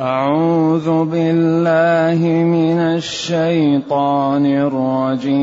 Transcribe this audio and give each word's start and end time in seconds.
أعوذ 0.00 1.04
بالله 1.04 2.44
من 2.44 2.78
الشيطان 2.78 4.46
الرجيم. 4.46 5.38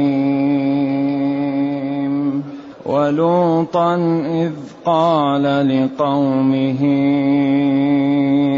ولوطا 2.85 3.95
إذ 4.25 4.51
قال 4.85 5.43
لقومه 5.43 6.81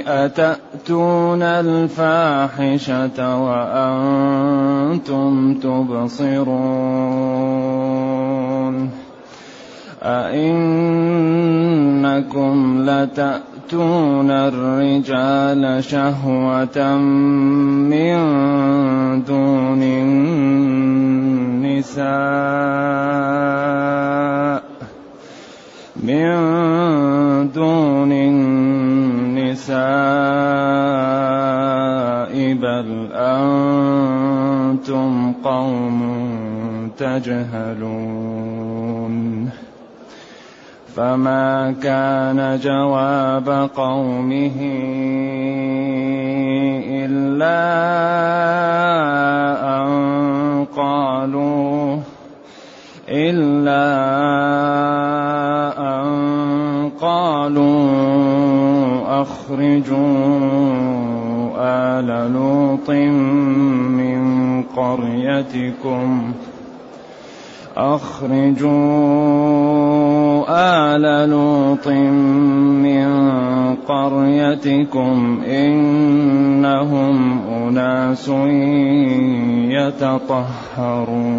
أتأتون 0.07 1.41
الفاحشة 1.41 3.43
وأنتم 3.43 5.53
تبصرون؟ 5.53 6.97
أئنكم 10.03 10.45
لتأتون 12.89 13.46
تأتون 13.67 14.31
الرجال 14.31 15.83
شهوة 15.83 16.97
من 17.91 18.17
دون 19.27 19.83
النساء 19.83 20.63
من 26.03 27.51
دون 27.51 28.11
النساء 28.11 29.67
بل 32.53 33.09
أنتم 33.13 35.11
قوم 35.43 35.99
تجهلون. 36.97 38.37
فما 40.97 41.75
كان 41.83 42.59
جواب 42.63 43.69
قومه 43.75 44.57
إلا 47.05 47.61
أن 49.77 50.65
قالوا 50.75 51.97
إلا 53.09 53.85
أن 55.77 56.09
قالوا 57.01 58.01
أخرجوا 59.21 60.47
آل 61.57 62.33
لوط 62.33 62.89
من 62.89 64.63
قريتكم 64.63 66.33
ۖ 66.43 66.57
أخرجوا 67.77 68.67
آل 70.49 71.29
لوط 71.29 71.87
من 71.87 73.07
قريتكم 73.75 75.41
إنهم 75.47 77.39
أناس 77.47 78.29
يتطهرون. 79.69 81.37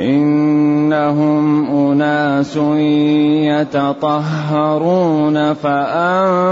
إنهم 0.00 1.66
أناس 1.70 2.56
يتطهرون 3.76 5.54
فأنجيناه 5.54 6.46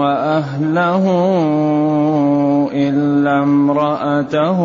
وأهله 0.00 1.04
إلا 2.72 3.42
امرأته 3.42 4.60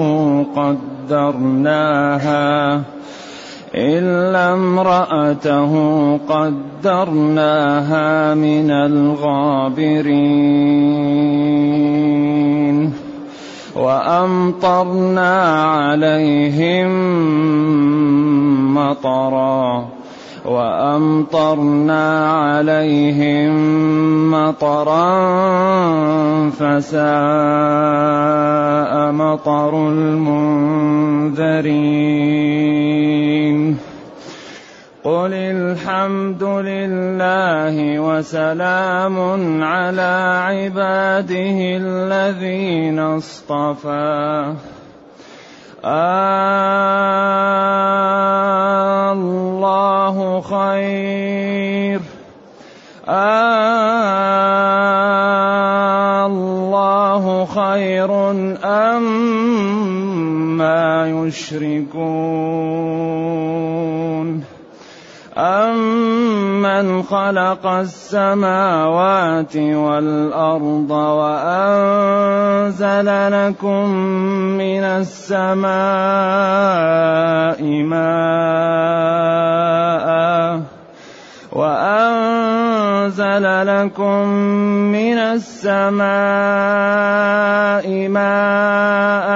قدرناها 1.05 2.81
إلا 3.75 4.53
امرأته 4.53 5.73
قدرناها 6.29 8.09
من 8.33 8.71
الغابرين 8.71 10.05
وأمطرنا 13.75 15.43
عليهم 15.65 16.89
مطرًا 18.75 19.94
وأمطرنا 20.45 22.31
عليهم 22.31 23.51
مطرا 24.31 25.29
فساء 26.49 27.01
مطر 29.11 29.89
المنذرين. 29.89 31.15
قل 35.03 35.33
الحمد 35.33 36.43
لله 36.43 37.99
وسلام 37.99 39.63
على 39.63 40.41
عباده 40.45 41.77
الذين 41.77 42.99
اصطفى. 42.99 44.53
آه 45.85 48.14
الله 50.15 50.41
خير. 50.41 52.01
آه 53.07 54.65
الله 56.25 57.45
خير 57.45 58.31
أم 58.63 59.03
ما 60.57 61.07
يشركون. 61.07 61.95
أمن 65.37 67.03
خلق 67.03 67.67
السماوات 67.67 69.57
والأرض 69.57 70.91
وأنزل 70.91 73.05
لكم 73.31 73.89
من 74.57 74.83
السماء 74.83 75.65
ماء. 77.83 79.84
وأنزل 81.55 83.45
لكم 83.67 84.27
من 84.91 85.17
السماء 85.17 86.05
ماء 88.07 89.29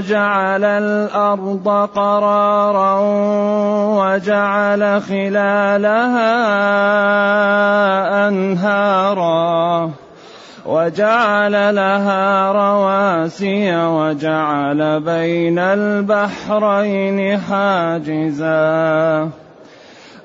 جعل 0.00 0.64
الأرض 0.64 1.88
قرارا 1.94 3.00
وجعل 3.98 5.02
خلالها 5.02 6.28
أنهارا 8.28 9.90
وجعل 10.66 11.74
لها 11.74 12.52
رواسي 12.52 13.76
وجعل 13.76 15.00
بين 15.00 15.58
البحرين 15.58 17.40
حاجزا 17.40 19.28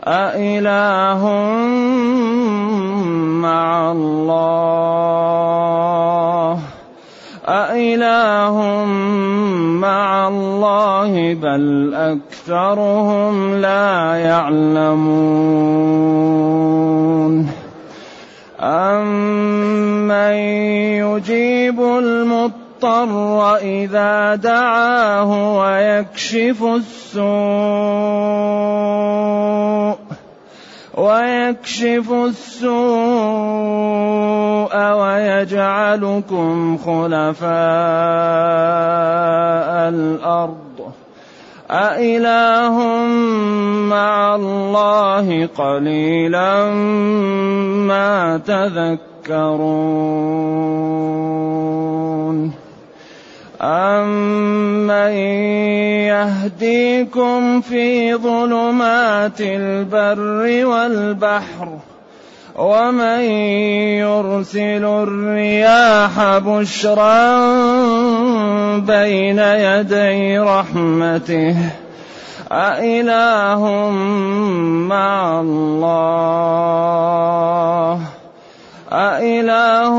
أإله 0.08 1.28
مع 3.42 3.92
الله 3.92 4.74
أإله 7.46 8.86
مع 9.80 10.28
الله 10.28 11.34
بل 11.34 11.94
أكثرهم 11.94 13.56
لا 13.56 14.16
يعلمون 14.16 15.74
أمن 18.62 20.34
يجيب 21.04 21.80
المضطر 21.82 23.56
إذا 23.58 24.36
دعاه 24.36 25.58
ويكشف 25.58 26.64
السوء 26.64 27.24
ويكشف 30.94 32.12
السوء 32.12 32.74
ويجعلكم 34.94 36.78
خلفاء 36.78 37.50
الأرض. 39.90 40.92
أإله 41.72 42.78
مع 43.90 44.36
الله 44.36 45.50
قليلا 45.58 46.70
ما 47.90 48.38
تذكرون. 48.46 49.84
أمن 53.64 55.14
يهديكم 56.12 57.62
في 57.62 58.16
ظلمات 58.16 59.42
البر 59.42 60.66
والبحر 60.66 61.78
ومن 62.56 63.22
يرسل 64.04 64.86
الرياح 64.86 66.38
بشرا 66.38 67.24
بين 68.80 69.40
يدي 69.40 70.40
رحمته 70.40 71.56
أإله 72.52 73.90
مع 74.90 75.42
الله 75.42 76.74
أإله 78.94 79.98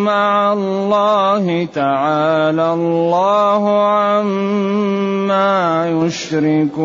مع 0.00 0.52
الله 0.52 1.68
تعالى 1.74 2.72
الله 2.72 3.88
عما 3.88 5.88
يشركون. 6.06 6.80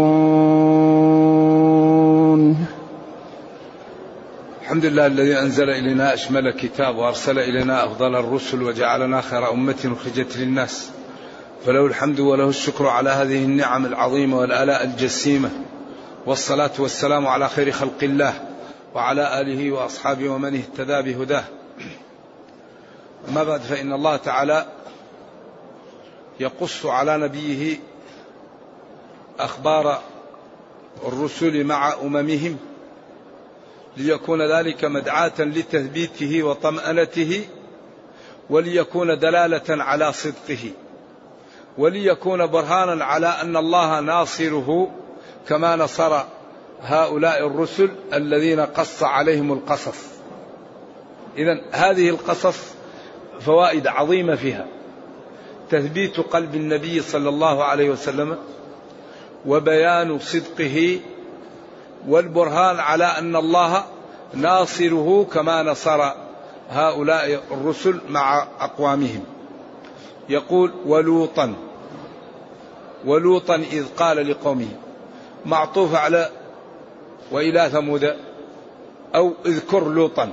الحمد 4.61 4.85
لله 4.85 5.05
الذي 5.05 5.39
أنزل 5.39 5.69
إلينا 5.69 6.13
أشمل 6.13 6.51
كتاب 6.51 6.95
وأرسل 6.95 7.39
إلينا 7.39 7.85
أفضل 7.85 8.15
الرسل 8.15 8.63
وجعلنا 8.63 9.21
خير 9.21 9.51
أمة 9.51 9.95
أخرجت 10.01 10.37
للناس. 10.37 10.91
فله 11.65 11.85
الحمد 11.85 12.19
وله 12.19 12.49
الشكر 12.49 12.87
على 12.87 13.09
هذه 13.09 13.43
النعم 13.43 13.85
العظيمة 13.85 14.37
والآلاء 14.37 14.83
الجسيمة. 14.83 15.49
والصلاة 16.25 16.71
والسلام 16.79 17.27
على 17.27 17.49
خير 17.49 17.71
خلق 17.71 18.03
الله. 18.03 18.33
وعلى 18.95 19.41
آله 19.41 19.71
وأصحابه 19.71 20.29
ومن 20.29 20.55
اهتدى 20.55 21.01
بهداه. 21.13 21.43
أما 23.29 23.43
بعد 23.43 23.61
فإن 23.61 23.93
الله 23.93 24.15
تعالى 24.15 24.65
يقص 26.39 26.85
على 26.85 27.17
نبيه 27.17 27.77
أخبار 29.39 30.01
الرسل 31.07 31.63
مع 31.63 31.93
أممهم 31.93 32.57
ليكون 33.97 34.51
ذلك 34.51 34.85
مدعاة 34.85 35.33
لتثبيته 35.39 36.43
وطمأنته 36.43 37.45
وليكون 38.49 39.19
دلالة 39.19 39.83
على 39.83 40.13
صدقه 40.13 40.71
وليكون 41.77 42.47
برهانا 42.47 43.05
على 43.05 43.27
أن 43.27 43.57
الله 43.57 43.99
ناصره 43.99 44.91
كما 45.47 45.75
نصر 45.75 46.21
هؤلاء 46.81 47.47
الرسل 47.47 47.89
الذين 48.13 48.59
قص 48.59 49.03
عليهم 49.03 49.53
القصص. 49.53 49.97
إذا 51.37 51.61
هذه 51.71 52.09
القصص 52.09 52.57
فوائد 53.41 53.87
عظيمة 53.87 54.35
فيها. 54.35 54.67
تثبيت 55.69 56.19
قلب 56.19 56.55
النبي 56.55 57.01
صلى 57.01 57.29
الله 57.29 57.63
عليه 57.63 57.89
وسلم 57.89 58.37
وبيان 59.45 60.19
صدقه 60.19 60.99
والبرهان 62.07 62.79
على 62.79 63.05
أن 63.05 63.35
الله 63.35 63.83
ناصره 64.33 65.27
كما 65.33 65.63
نصر 65.63 66.11
هؤلاء 66.69 67.43
الرسل 67.51 67.99
مع 68.09 68.47
أقوامهم. 68.59 69.23
يقول 70.29 70.71
ولوطا 70.85 71.53
ولوطا 73.05 73.55
إذ 73.55 73.85
قال 73.97 74.31
لقومه 74.31 74.67
معطوف 75.45 75.95
على 75.95 76.29
وإلى 77.31 77.69
ثمود 77.69 78.15
أو 79.15 79.33
اذكر 79.45 79.89
لوطا. 79.89 80.31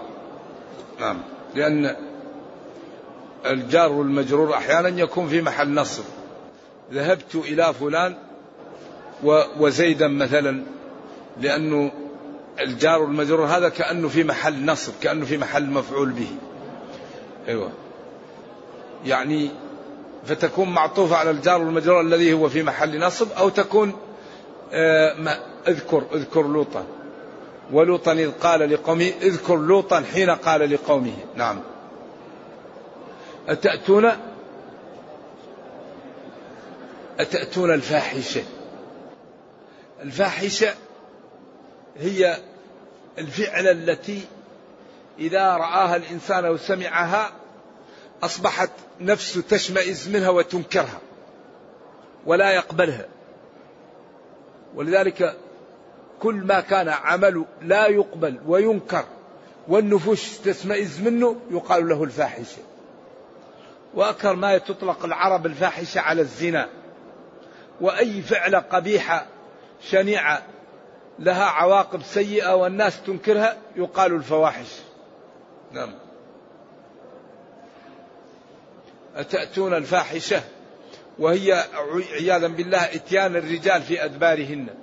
نعم. 1.01 1.19
لأن 1.55 1.97
الجار 3.47 3.93
والمجرور 3.93 4.55
أحيانا 4.55 4.89
يكون 4.89 5.29
في 5.29 5.43
محل 5.43 5.75
نصب. 5.75 6.05
ذهبت 6.93 7.35
إلى 7.35 7.75
فلان 7.75 8.15
وزيدا 9.59 10.09
مثلا 10.09 10.63
لأنه 11.41 11.93
الجار 12.61 13.03
والمجرور 13.03 13.47
هذا 13.47 13.69
كأنه 13.69 14.09
في 14.09 14.25
محل 14.25 14.65
نصب 14.65 14.93
كأنه 15.03 15.25
في 15.25 15.39
محل 15.39 15.71
مفعول 15.71 16.11
به. 16.11 16.29
أيوة. 17.49 17.71
يعني 19.07 19.51
فتكون 20.27 20.69
معطوفة 20.69 21.17
على 21.17 21.31
الجار 21.31 21.61
والمجرور 21.61 22.01
الذي 22.01 22.33
هو 22.33 22.49
في 22.49 22.63
محل 22.63 23.01
نصب 23.01 23.33
أو 23.33 23.49
تكون 23.49 23.93
آه 24.73 25.39
اذكر 25.69 26.03
اذكر 26.13 26.43
لوطا. 26.43 26.85
ولوطا 27.73 28.13
إذ 28.13 28.31
قال 28.31 28.71
لقومه 28.71 29.13
اذكر 29.23 29.57
لوطا 29.57 30.05
حين 30.13 30.31
قال 30.31 30.71
لقومه. 30.71 31.17
نعم. 31.35 31.61
أتأتون؟ 33.49 34.11
أتأتون 37.21 37.75
الفاحشة؟ 37.75 38.43
الفاحشة 40.03 40.75
هي 41.99 42.37
الفعلة 43.19 43.71
التي 43.71 44.23
إذا 45.19 45.57
رآها 45.57 45.97
الإنسان 45.97 46.45
أو 46.45 46.57
سمعها 46.57 47.33
أصبحت 48.23 48.71
نفسه 49.01 49.43
تشمئز 49.49 50.09
منها 50.09 50.29
وتنكرها 50.29 51.01
ولا 52.27 52.51
يقبلها. 52.51 53.07
ولذلك 54.75 55.37
كل 56.23 56.35
ما 56.35 56.61
كان 56.61 56.89
عمل 56.89 57.45
لا 57.63 57.87
يقبل 57.87 58.41
وينكر 58.47 59.05
والنفوس 59.69 60.43
تشمئز 60.43 61.01
منه 61.01 61.37
يقال 61.51 61.89
له 61.89 62.05
الفاحشة. 62.05 62.63
وأكثر 63.95 64.37
ما 64.37 64.59
تطلق 64.59 65.05
العرب 65.05 65.47
الفاحشة 65.47 66.01
على 66.01 66.21
الزنا. 66.21 66.69
وأي 67.81 68.23
فعلة 68.23 68.59
قبيحة 68.59 69.27
شنيعة 69.91 70.43
لها 71.19 71.45
عواقب 71.45 72.03
سيئة 72.03 72.55
والناس 72.55 73.03
تنكرها 73.03 73.57
يقال 73.77 74.15
الفواحش. 74.15 74.79
نعم. 75.73 75.95
أتأتون 79.17 79.75
الفاحشة؟ 79.75 80.43
وهي 81.19 81.65
عياذا 82.13 82.47
بالله 82.47 82.85
إتيان 82.85 83.37
الرجال 83.37 83.83
في 83.83 84.05
أدبارهن. 84.05 84.82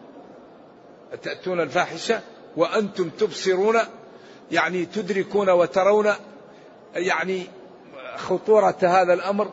أتأتون 1.14 1.60
الفاحشة 1.62 2.22
وأنتم 2.58 3.10
تبصرون 3.10 3.80
يعني 4.52 4.86
تدركون 4.86 5.50
وترون 5.50 6.08
يعني 6.96 7.46
خطورة 8.16 8.78
هذا 8.82 9.14
الأمر 9.14 9.52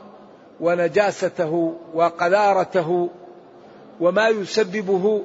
ونجاسته 0.60 1.78
وقذارته 1.94 3.10
وما 4.00 4.28
يسببه 4.28 5.24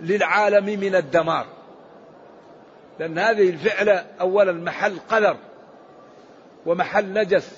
للعالم 0.00 0.64
من 0.64 0.94
الدمار. 0.94 1.46
لأن 2.98 3.18
هذه 3.18 3.50
الفعلة 3.50 4.06
أولا 4.20 4.52
محل 4.52 4.98
قدر 5.10 5.36
ومحل 6.66 7.12
نجس 7.12 7.50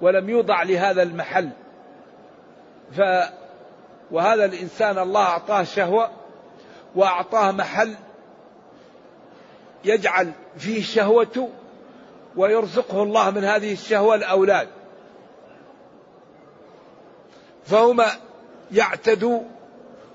ولم 0.00 0.30
يوضع 0.30 0.62
لهذا 0.62 1.02
المحل. 1.02 1.50
ف 2.96 3.00
وهذا 4.10 4.44
الإنسان 4.44 4.98
الله 4.98 5.22
أعطاه 5.22 5.62
شهوة 5.62 6.10
وأعطاه 6.96 7.50
محل 7.50 7.94
يجعل 9.84 10.32
فيه 10.58 10.82
شهوته 10.82 11.50
ويرزقه 12.36 13.02
الله 13.02 13.30
من 13.30 13.44
هذه 13.44 13.72
الشهوة 13.72 14.14
الأولاد. 14.14 14.68
فهما 17.64 18.06
يعتدوا 18.72 19.40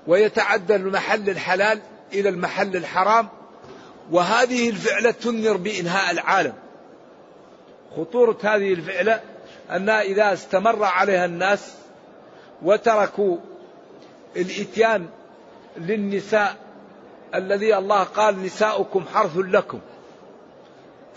ويتعدى 0.06 0.76
المحل 0.76 1.30
الحلال 1.30 1.80
إلى 2.12 2.28
المحل 2.28 2.76
الحرام 2.76 3.28
وهذه 4.10 4.70
الفعلة 4.70 5.10
تنذر 5.10 5.56
بإنهاء 5.56 6.10
العالم. 6.12 6.54
خطورة 7.96 8.38
هذه 8.42 8.72
الفعلة 8.72 9.20
أنها 9.70 10.02
إذا 10.02 10.32
استمر 10.32 10.84
عليها 10.84 11.24
الناس 11.24 11.74
وتركوا 12.62 13.36
الإتيان 14.36 15.06
للنساء 15.76 16.56
الذي 17.34 17.76
الله 17.76 18.02
قال 18.02 18.42
نساؤكم 18.42 19.04
حرث 19.14 19.36
لكم. 19.36 19.80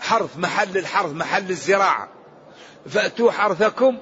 حرث 0.00 0.38
محل 0.38 0.78
الحرث 0.78 1.12
محل 1.12 1.50
الزراعة. 1.50 2.08
فأتوا 2.88 3.30
حرثكم. 3.30 3.96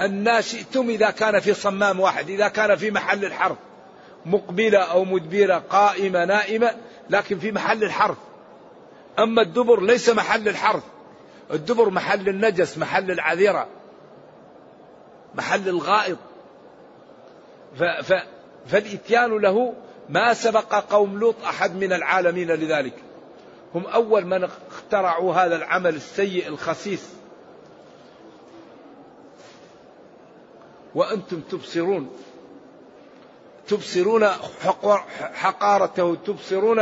أن 0.00 0.42
شئتم 0.42 0.88
إذا 0.88 1.10
كان 1.10 1.40
في 1.40 1.54
صمام 1.54 2.00
واحد 2.00 2.30
إذا 2.30 2.48
كان 2.48 2.76
في 2.76 2.90
محل 2.90 3.24
الحرث. 3.24 3.56
مقبلة 4.26 4.78
أو 4.78 5.04
مدبرة 5.04 5.62
قائمة 5.70 6.24
نائمة 6.24 6.76
لكن 7.10 7.38
في 7.38 7.52
محل 7.52 7.84
الحرث. 7.84 8.16
أما 9.18 9.42
الدبر 9.42 9.80
ليس 9.80 10.08
محل 10.08 10.48
الحرث. 10.48 10.82
الدبر 11.50 11.90
محل 11.90 12.28
النجس 12.28 12.78
محل 12.78 13.10
العذيرة 13.10 13.66
محل 15.34 15.68
الغائط. 15.68 16.18
ف 17.78 17.82
ف 17.82 18.12
فالإتيان 18.66 19.38
له 19.38 19.74
ما 20.10 20.34
سبق 20.34 20.74
قوم 20.74 21.18
لوط 21.18 21.44
أحد 21.44 21.74
من 21.76 21.92
العالمين 21.92 22.48
لذلك. 22.48 22.94
هم 23.74 23.86
أول 23.86 24.26
من 24.26 24.44
اخترعوا 24.44 25.34
هذا 25.34 25.56
العمل 25.56 25.94
السيء 25.94 26.48
الخسيس. 26.48 27.08
وأنتم 30.94 31.40
تبصرون. 31.40 32.10
تبصرون 33.68 34.26
حقارته 35.34 36.14
تبصرون 36.14 36.78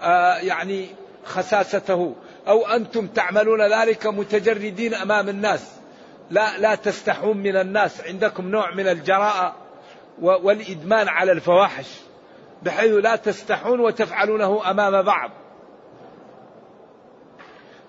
آه، 0.00 0.36
يعني 0.36 0.88
خساسته. 1.24 2.14
أو 2.48 2.66
أنتم 2.66 3.06
تعملون 3.06 3.62
ذلك 3.72 4.06
متجردين 4.06 4.94
أمام 4.94 5.28
الناس. 5.28 5.72
لا 6.30 6.58
لا 6.58 6.74
تستحون 6.74 7.36
من 7.36 7.56
الناس. 7.56 8.00
عندكم 8.00 8.48
نوع 8.48 8.74
من 8.74 8.88
الجراءة 8.88 9.56
والإدمان 10.20 11.08
على 11.08 11.32
الفواحش. 11.32 12.01
بحيث 12.64 12.92
لا 12.92 13.16
تستحون 13.16 13.80
وتفعلونه 13.80 14.70
أمام 14.70 15.02
بعض. 15.02 15.30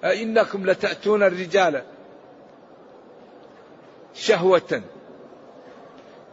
أئنكم 0.04 0.66
لتأتون 0.66 1.24
الرجال 1.24 1.84
شهوة 4.14 4.82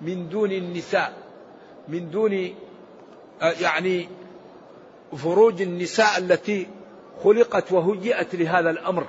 من 0.00 0.28
دون 0.28 0.52
النساء 0.52 1.12
من 1.88 2.10
دون 2.10 2.54
يعني 3.60 4.08
فروج 5.16 5.62
النساء 5.62 6.18
التي 6.18 6.68
خلقت 7.24 7.72
وهيئت 7.72 8.34
لهذا 8.34 8.70
الأمر. 8.70 9.06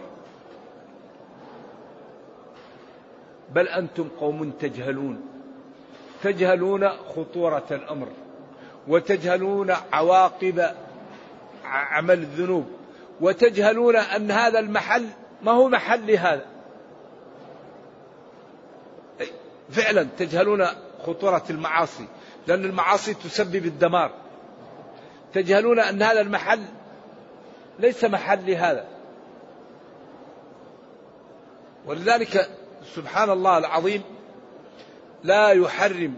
بل 3.53 3.67
أنتم 3.67 4.09
قوم 4.19 4.51
تجهلون 4.51 5.21
تجهلون 6.23 6.89
خطورة 6.89 7.67
الأمر. 7.71 8.07
وتجهلون 8.87 9.71
عواقب 9.93 10.75
عمل 11.65 12.19
الذنوب 12.19 12.65
وتجهلون 13.21 13.95
أن 13.95 14.31
هذا 14.31 14.59
المحل 14.59 15.07
ما 15.43 15.51
هو 15.51 15.69
محل 15.69 16.07
لهذا. 16.07 16.45
فعلا 19.69 20.07
تجهلون 20.17 20.65
خطورة 21.05 21.43
المعاصي 21.49 22.07
لأن 22.47 22.65
المعاصي 22.65 23.13
تسبب 23.13 23.65
الدمار. 23.65 24.11
تجهلون 25.33 25.79
أن 25.79 26.01
هذا 26.03 26.21
المحل 26.21 26.61
ليس 27.79 28.03
محل 28.03 28.45
لهذا. 28.45 28.87
ولذلك 31.85 32.49
سبحان 32.95 33.29
الله 33.29 33.57
العظيم 33.57 34.03
لا 35.23 35.49
يحرم 35.49 36.15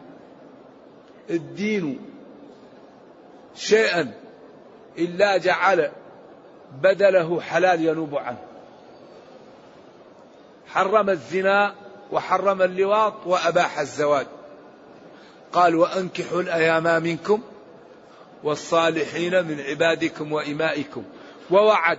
الدين 1.29 2.12
شيئا 3.55 4.13
إلا 4.97 5.37
جعل 5.37 5.91
بدله 6.81 7.41
حلال 7.41 7.85
ينوب 7.85 8.15
عنه. 8.15 8.37
حرم 10.67 11.09
الزنا 11.09 11.75
وحرم 12.11 12.61
اللواط 12.61 13.13
وأباح 13.25 13.79
الزواج. 13.79 14.27
قال 15.53 15.75
وأنكحوا 15.75 16.41
الأيام 16.41 17.03
منكم 17.03 17.41
والصالحين 18.43 19.45
من 19.45 19.61
عبادكم 19.61 20.31
وإمائكم. 20.31 21.03
ووعد 21.51 21.97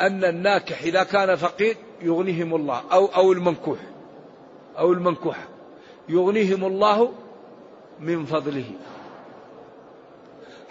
أن 0.00 0.24
الناكح 0.24 0.82
إذا 0.82 1.02
كان 1.02 1.36
فقير 1.36 1.76
يغنيهم 2.02 2.54
الله 2.54 2.82
أو 2.92 3.06
أو 3.06 3.32
المنكوح 3.32 3.78
أو 4.78 4.92
المنكوحة. 4.92 5.48
يغنيهم 6.08 6.64
الله 6.64 7.12
من 8.00 8.26
فضله. 8.26 8.70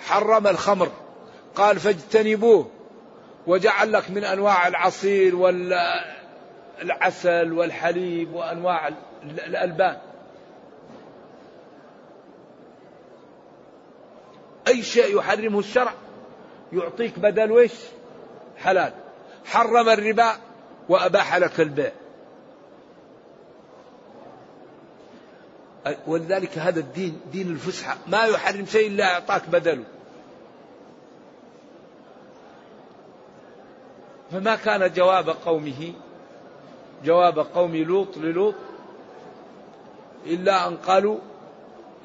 حرم 0.06 0.48
الخمر. 0.48 0.92
قال 1.56 1.80
فاجتنبوه 1.80 2.70
وجعل 3.48 3.92
لك 3.92 4.12
من 4.12 4.24
أنواع 4.24 4.68
العصير 4.68 5.36
والعسل 6.82 7.54
والحليب 7.54 8.34
وأنواع 8.34 8.90
الألبان. 9.24 9.98
أي 14.68 14.84
شيء 14.84 15.18
يحرمه 15.18 15.60
الشرع 15.60 15.94
يعطيك 16.74 17.20
بدل 17.20 17.52
وش؟ 17.52 17.72
حلال. 18.58 18.94
حرم 19.46 19.90
الربا 19.90 20.32
وأباح 20.90 21.36
لك 21.36 21.60
البيع. 21.60 21.92
ولذلك 26.08 26.58
هذا 26.58 26.80
الدين 26.80 27.22
دين 27.32 27.48
الفسحة. 27.52 27.98
ما 28.08 28.26
يحرم 28.26 28.66
شيء 28.66 28.88
إلا 28.88 29.14
أعطاك 29.14 29.50
بدله. 29.50 29.84
فما 34.32 34.55
كان 34.55 34.94
جواب 34.94 35.29
قومه؟ 35.29 35.94
جواب 37.03 37.39
قوم 37.39 37.75
لوط 37.75 38.17
للوط 38.17 38.55
إلا 40.25 40.67
أن 40.67 40.77
قالوا 40.77 41.17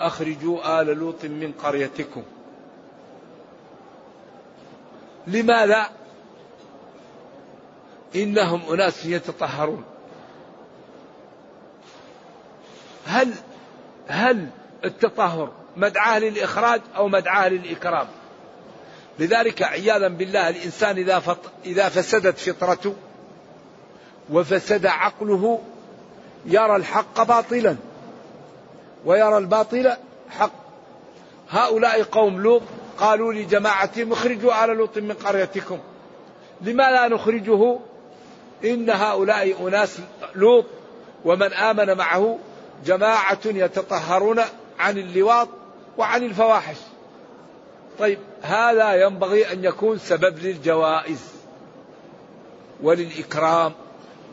أخرجوا 0.00 0.80
آل 0.80 0.86
لوط 0.86 1.24
من 1.24 1.52
قريتكم. 1.52 2.22
لماذا؟ 5.26 5.86
إنهم 8.14 8.72
أناس 8.72 9.06
يتطهرون. 9.06 9.84
هل 13.06 13.34
هل 14.08 14.48
التطهر 14.84 15.52
مدعاة 15.76 16.18
للإخراج 16.18 16.80
أو 16.96 17.08
مدعاة 17.08 17.48
للإكرام؟ 17.48 18.06
لذلك 19.20 19.62
عياذا 19.62 20.08
بالله 20.08 20.48
الإنسان 20.48 20.98
إذا, 20.98 21.18
فط... 21.18 21.38
إذا 21.64 21.88
فسدت 21.88 22.38
فطرته 22.38 22.94
وفسد 24.30 24.86
عقله 24.86 25.58
يرى 26.46 26.76
الحق 26.76 27.22
باطلا 27.22 27.76
ويرى 29.04 29.38
الباطل 29.38 29.92
حق. 30.30 30.52
هؤلاء 31.50 32.02
قوم 32.02 32.42
لوط 32.42 32.62
قالوا 32.98 33.32
لجماعتهم 33.32 34.12
اخرجوا 34.12 34.64
آل 34.64 34.70
لوط 34.70 34.98
من 34.98 35.12
قريتكم. 35.12 35.78
لما 36.60 36.90
لا 36.90 37.08
نخرجه؟ 37.08 37.78
إن 38.64 38.90
هؤلاء 38.90 39.68
أناس 39.68 39.98
لوط 40.34 40.66
ومن 41.24 41.52
آمن 41.52 41.96
معه 41.96 42.38
جماعة 42.86 43.38
يتطهرون 43.44 44.40
عن 44.78 44.98
اللواط 44.98 45.48
وعن 45.98 46.22
الفواحش. 46.22 46.76
طيب 47.98 48.18
هذا 48.42 48.94
ينبغي 48.94 49.52
أن 49.52 49.64
يكون 49.64 49.98
سبب 49.98 50.38
للجوائز 50.38 51.32
وللإكرام 52.82 53.72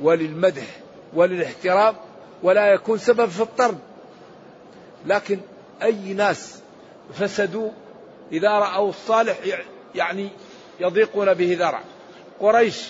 وللمدح 0.01 0.67
وللاحترام 1.13 1.95
ولا 2.43 2.73
يكون 2.73 2.97
سبب 2.97 3.29
في 3.29 3.41
الطرد. 3.41 3.77
لكن 5.05 5.39
أي 5.83 6.13
ناس 6.13 6.61
فسدوا 7.13 7.71
إذا 8.31 8.49
رأوا 8.49 8.89
الصالح 8.89 9.37
يعني 9.95 10.29
يضيقون 10.79 11.33
به 11.33 11.57
ذرع. 11.59 11.81
قريش 12.39 12.87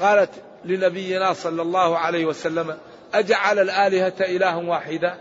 قالت 0.00 0.30
لنبينا 0.64 1.32
صلى 1.32 1.62
الله 1.62 1.98
عليه 1.98 2.26
وسلم 2.26 2.78
أجعل 3.14 3.58
الآلهة 3.58 4.14
إله 4.20 4.58
واحدا؟ 4.58 5.18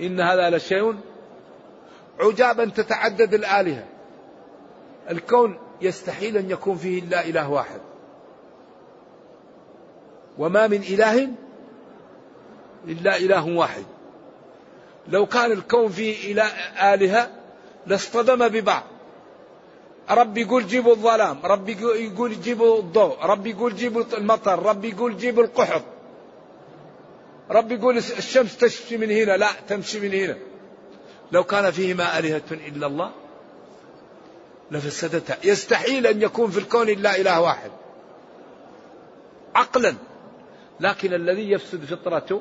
إن 0.00 0.20
هذا 0.20 0.50
لشيء 0.50 0.94
عجابا 2.20 2.64
تتعدد 2.64 3.34
الآلهة. 3.34 3.84
الكون 5.10 5.58
يستحيل 5.80 6.36
أن 6.36 6.50
يكون 6.50 6.76
فيه 6.76 7.02
إلا 7.02 7.24
إله 7.24 7.50
واحد. 7.50 7.80
وما 10.38 10.66
من 10.66 10.82
إله 10.82 11.28
إلا 12.88 13.16
إله 13.16 13.46
واحد. 13.56 13.84
لو 15.08 15.26
كان 15.26 15.52
الكون 15.52 15.88
فيه 15.88 16.32
إله 16.32 16.46
آلهة 16.94 17.30
لاصطدم 17.86 18.48
ببعض. 18.48 18.82
رب 20.10 20.38
يقول 20.38 20.66
جيبوا 20.66 20.92
الظلام 20.92 21.38
رب 21.44 21.68
يقول 21.68 22.40
جيبوا 22.40 22.78
الضوء 22.78 23.16
رب 23.22 23.46
يقول 23.46 23.76
جيبوا 23.76 24.02
المطر 24.18 24.62
رب 24.62 24.84
يقول 24.84 25.16
جيبوا 25.16 25.42
القحط. 25.42 25.82
رب 27.50 27.72
يقول 27.72 27.96
الشمس 27.96 28.56
تمشي 28.56 28.96
من 28.96 29.10
هنا 29.10 29.36
لا 29.36 29.48
تمشي 29.68 30.00
من 30.00 30.14
هنا. 30.14 30.36
لو 31.32 31.44
كان 31.44 31.70
فيهما 31.70 32.18
آلهة 32.18 32.42
إلا 32.50 32.86
الله 32.86 33.12
لفسدتا 34.70 35.36
يستحيل 35.44 36.06
أن 36.06 36.22
يكون 36.22 36.50
في 36.50 36.58
الكون 36.58 36.88
إلا 36.88 37.20
إله 37.20 37.40
واحد. 37.40 37.70
عقلا. 39.54 39.94
لكن 40.80 41.14
الذي 41.14 41.50
يفسد 41.50 41.84
فطرته 41.84 42.40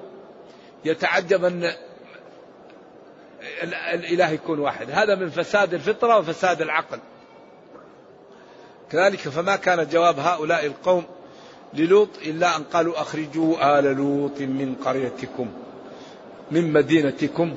يتعجب 0.86 1.46
أن 1.46 1.74
الإله 3.93 4.29
يكون 4.29 4.60
واحد. 4.60 4.91
هذا 4.91 5.15
من 5.15 5.29
فساد 5.29 5.74
الفطرة 5.74 6.17
وفساد 6.17 6.62
العقل. 6.62 7.00
كذلك 8.91 9.19
فما 9.19 9.55
كان 9.55 9.88
جواب 9.88 10.19
هؤلاء 10.19 10.65
القوم 10.65 11.03
للوط 11.74 12.10
إلا 12.25 12.55
أن 12.55 12.63
قالوا 12.63 13.01
أخرجوا 13.01 13.79
آل 13.79 13.84
لوط 13.84 14.41
من 14.41 14.75
قريتكم 14.86 15.48
من 16.51 16.74
مدينتكم 16.74 17.55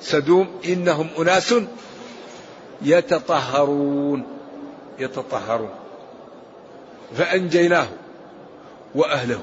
سدوم 0.00 0.60
إنهم 0.64 1.08
أناس 1.18 1.54
يتطهرون 2.82 4.26
يتطهرون. 4.98 5.70
فأنجيناه 7.16 7.86
وأهله. 8.94 9.40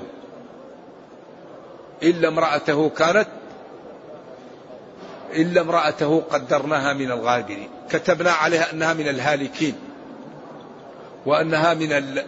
إلا 2.03 2.27
امرأته 2.27 2.89
كانت 2.89 3.27
إلا 5.35 5.61
امرأته 5.61 6.23
قدرناها 6.31 6.93
من 6.93 7.11
الغابرين. 7.11 7.69
كتبنا 7.89 8.31
عليها 8.31 8.71
أنها 8.71 8.93
من 8.93 9.07
الهالكين 9.07 9.75
وأنها 11.25 11.73
من 11.73 11.91
ال... 11.91 12.25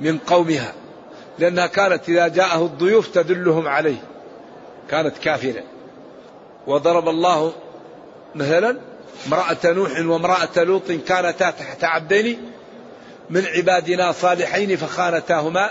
من 0.00 0.18
قومها. 0.18 0.74
لأنها 1.38 1.66
كانت 1.66 2.08
إذا 2.08 2.28
جاءه 2.28 2.66
الضيوف 2.66 3.08
تدلهم 3.08 3.68
عليه. 3.68 4.02
كانت 4.90 5.18
كافرة 5.18 5.62
وضرب 6.70 7.08
الله 7.08 7.52
مثلا 8.34 8.76
امرأة 9.26 9.56
نوح 9.64 9.90
وامرأة 9.98 10.64
لوط 10.64 10.92
كانتا 10.92 11.50
تحت 11.50 11.84
عبدين 11.84 12.50
من 13.30 13.46
عبادنا 13.46 14.12
صالحين 14.12 14.76
فخانتاهما 14.76 15.70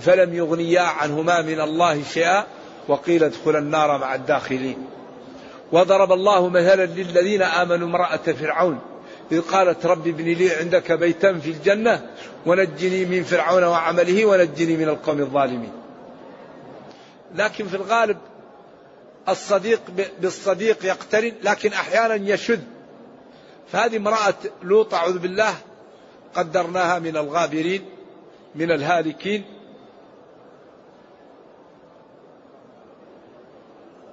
فلم 0.00 0.34
يغنيا 0.34 0.80
عنهما 0.80 1.42
من 1.42 1.60
الله 1.60 2.02
شيئا 2.02 2.44
وقيل 2.88 3.24
ادخلا 3.24 3.58
النار 3.58 3.98
مع 3.98 4.14
الداخلين. 4.14 4.86
وضرب 5.72 6.12
الله 6.12 6.48
مثلا 6.48 6.86
للذين 6.86 7.42
آمنوا 7.42 7.88
امرأة 7.88 8.16
فرعون. 8.16 8.78
إذ 9.32 9.40
قالت 9.40 9.86
رب 9.86 10.06
ابن 10.06 10.24
لي 10.24 10.50
عندك 10.50 10.92
بيتا 10.92 11.38
في 11.38 11.50
الجنة 11.50 12.00
ونجني 12.46 13.04
من 13.04 13.22
فرعون 13.22 13.64
وعمله 13.64 14.24
ونجني 14.24 14.76
من 14.76 14.88
القوم 14.88 15.20
الظالمين. 15.20 15.72
لكن 17.34 17.66
في 17.66 17.76
الغالب 17.76 18.16
الصديق 19.28 19.80
بالصديق 20.20 20.84
يقترن 20.84 21.32
لكن 21.42 21.72
أحيانا 21.72 22.14
يشذ. 22.14 22.60
فهذه 23.72 23.96
امرأة 23.96 24.34
لوط 24.62 24.94
أعوذ 24.94 25.18
بالله 25.18 25.54
قدرناها 26.34 26.98
من 26.98 27.16
الغابرين 27.16 27.84
من 28.54 28.70
الهالكين. 28.70 29.44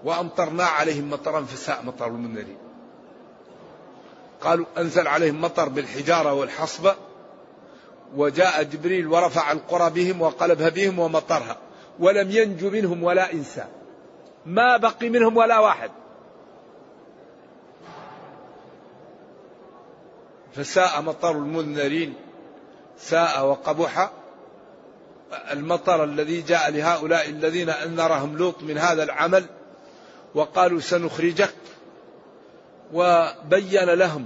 وأمطرنا 0.03 0.63
عليهم 0.63 1.09
مطرا 1.09 1.41
فساء 1.41 1.83
مطر 1.85 2.07
المنذرين. 2.07 2.57
قالوا 4.41 4.65
أنزل 4.77 5.07
عليهم 5.07 5.41
مطر 5.41 5.69
بالحجارة 5.69 6.33
والحصبة 6.33 6.95
وجاء 8.15 8.63
جبريل 8.63 9.07
ورفع 9.07 9.51
القرى 9.51 9.89
بهم 9.89 10.21
وقلبها 10.21 10.69
بهم 10.69 10.99
ومطرها 10.99 11.57
ولم 11.99 12.31
ينجو 12.31 12.69
منهم 12.69 13.03
ولا 13.03 13.33
إنسان 13.33 13.67
ما 14.45 14.77
بقي 14.77 15.09
منهم 15.09 15.37
ولا 15.37 15.59
واحد. 15.59 15.91
فساء 20.55 21.01
مطر 21.01 21.31
المنذرين 21.31 22.13
ساء 22.97 23.45
وقبح 23.45 24.11
المطر 25.51 26.03
الذي 26.03 26.41
جاء 26.41 26.71
لهؤلاء 26.71 27.29
الذين 27.29 27.69
أنذرهم 27.69 28.37
لوط 28.37 28.63
من 28.63 28.77
هذا 28.77 29.03
العمل 29.03 29.45
وقالوا 30.35 30.79
سنخرجك 30.79 31.53
وبين 32.93 33.85
لهم 33.85 34.25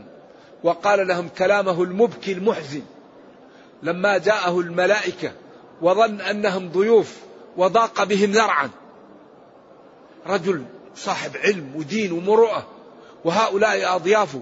وقال 0.64 1.08
لهم 1.08 1.30
كلامه 1.30 1.84
المبكي 1.84 2.32
المحزن. 2.32 2.82
لما 3.84 4.18
جاءه 4.18 4.60
الملائكة 4.60 5.32
وظن 5.82 6.22
أنهم 6.22 6.70
ضيوف 6.70 7.18
وضاق 7.58 8.04
بهم 8.04 8.32
ذرعا. 8.32 8.70
رجل 10.28 10.64
صاحب 10.96 11.38
علم 11.38 11.72
ودين 11.76 12.12
ومروءة 12.12 12.68
وهؤلاء 13.26 13.96
أضيافه 13.96 14.42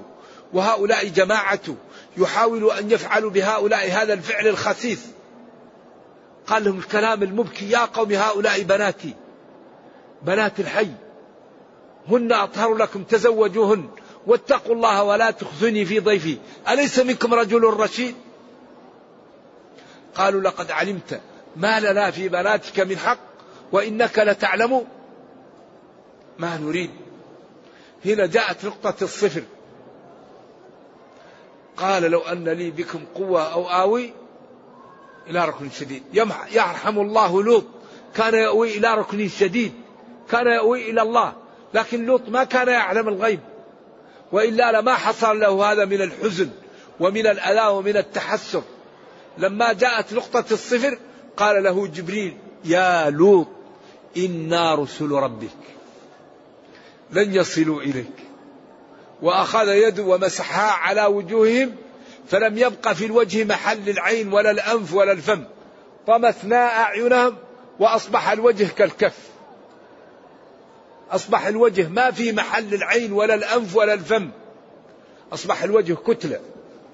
وهؤلاء 0.54 1.08
جماعته 1.08 1.76
يحاول 2.18 2.72
أن 2.72 2.92
يفعلوا 2.92 3.32
بهؤلاء 3.32 3.92
هذا 3.92 4.14
الفعل 4.14 4.48
الخسيس. 4.48 5.00
قال 6.48 6.64
لهم 6.64 6.78
الكلام 6.78 7.24
المبكي 7.24 7.70
يا 7.70 7.86
قوم 7.86 8.12
هؤلاء 8.12 8.62
بناتي 8.62 9.14
بنات 10.22 10.60
الحي 10.60 10.92
هن 12.10 12.32
أطهر 12.32 12.76
لكم 12.76 13.04
تزوجوهن 13.04 13.90
واتقوا 14.28 14.76
الله 14.76 15.04
ولا 15.04 15.32
تخزني 15.32 15.86
في 15.86 16.00
ضيفي 16.00 16.38
أليس 16.70 17.00
منكم 17.00 17.34
رجل 17.34 17.64
رشيد؟ 17.64 18.16
قالوا 20.16 20.42
لقد 20.42 20.72
علمت 20.72 21.22
ما 21.56 21.80
لنا 21.80 22.12
في 22.12 22.30
بناتك 22.30 22.80
من 22.80 22.98
حق 22.98 23.20
وإنك 23.72 24.20
لتعلم 24.20 24.86
ما 26.40 26.58
نريد. 26.58 26.90
هنا 28.06 28.26
جاءت 28.26 28.66
نقطة 28.66 29.04
الصفر. 29.04 29.44
قال 31.78 32.04
لو 32.04 32.20
أن 32.20 32.50
لي 32.50 32.72
بكم 32.72 33.00
قوة 33.16 33.54
أو 33.54 33.70
آوي 33.70 34.14
إلى 35.28 35.46
ركن 35.46 35.70
شديد. 35.70 36.04
يرحم 36.52 37.00
الله 37.00 37.44
لوط. 37.44 37.66
كان 38.16 38.34
يأوي 38.34 38.78
إلى 38.78 38.96
ركن 38.96 39.28
شديد. 39.28 39.74
كان 40.30 40.48
يأوي 40.48 40.90
إلى 40.90 41.02
الله. 41.02 41.34
لكن 41.74 42.06
لوط 42.06 42.30
ما 42.30 42.44
كان 42.44 42.68
يعلم 42.68 43.08
الغيب. 43.08 43.40
وإلا 44.32 44.72
لما 44.72 44.96
حصل 44.96 45.40
له 45.40 45.72
هذا 45.72 45.86
من 45.86 46.02
الحزن 46.02 46.50
ومن 47.00 47.28
الأذى 47.28 47.68
ومن 47.68 47.98
التحسر. 47.98 48.64
لما 49.38 49.74
جاءت 49.74 50.14
نقطة 50.14 50.46
الصفر 50.52 50.98
قال 51.38 51.64
له 51.64 51.88
جبريل 51.88 52.38
يا 52.66 53.10
لوط 53.10 53.48
إنا 54.18 54.76
رسل 54.76 55.12
ربك. 55.12 55.50
لن 57.14 57.36
يصلوا 57.36 57.82
إليك. 57.82 58.14
وأخذ 59.22 59.68
يده 59.68 60.04
ومسحها 60.04 60.72
على 60.72 61.06
وجوههم 61.06 61.76
فلم 62.28 62.58
يبق 62.58 62.94
في 62.94 63.06
الوجه 63.06 63.44
محل 63.44 63.90
العين 63.90 64.34
ولا 64.34 64.52
الأنف 64.52 64.94
ولا 64.94 65.12
الفم. 65.12 65.44
طمسنا 66.08 66.82
أعينهم 66.82 67.36
وأصبح 67.80 68.30
الوجه 68.30 68.68
كالكف. 68.78 69.18
أصبح 71.12 71.46
الوجه 71.46 71.88
ما 71.88 72.12
في 72.12 72.32
محل 72.32 72.74
العين 72.74 73.12
ولا 73.12 73.34
الأنف 73.34 73.76
ولا 73.76 73.94
الفم. 73.94 74.30
أصبح 75.34 75.64
الوجه 75.64 75.94
كتلة. 75.94 76.40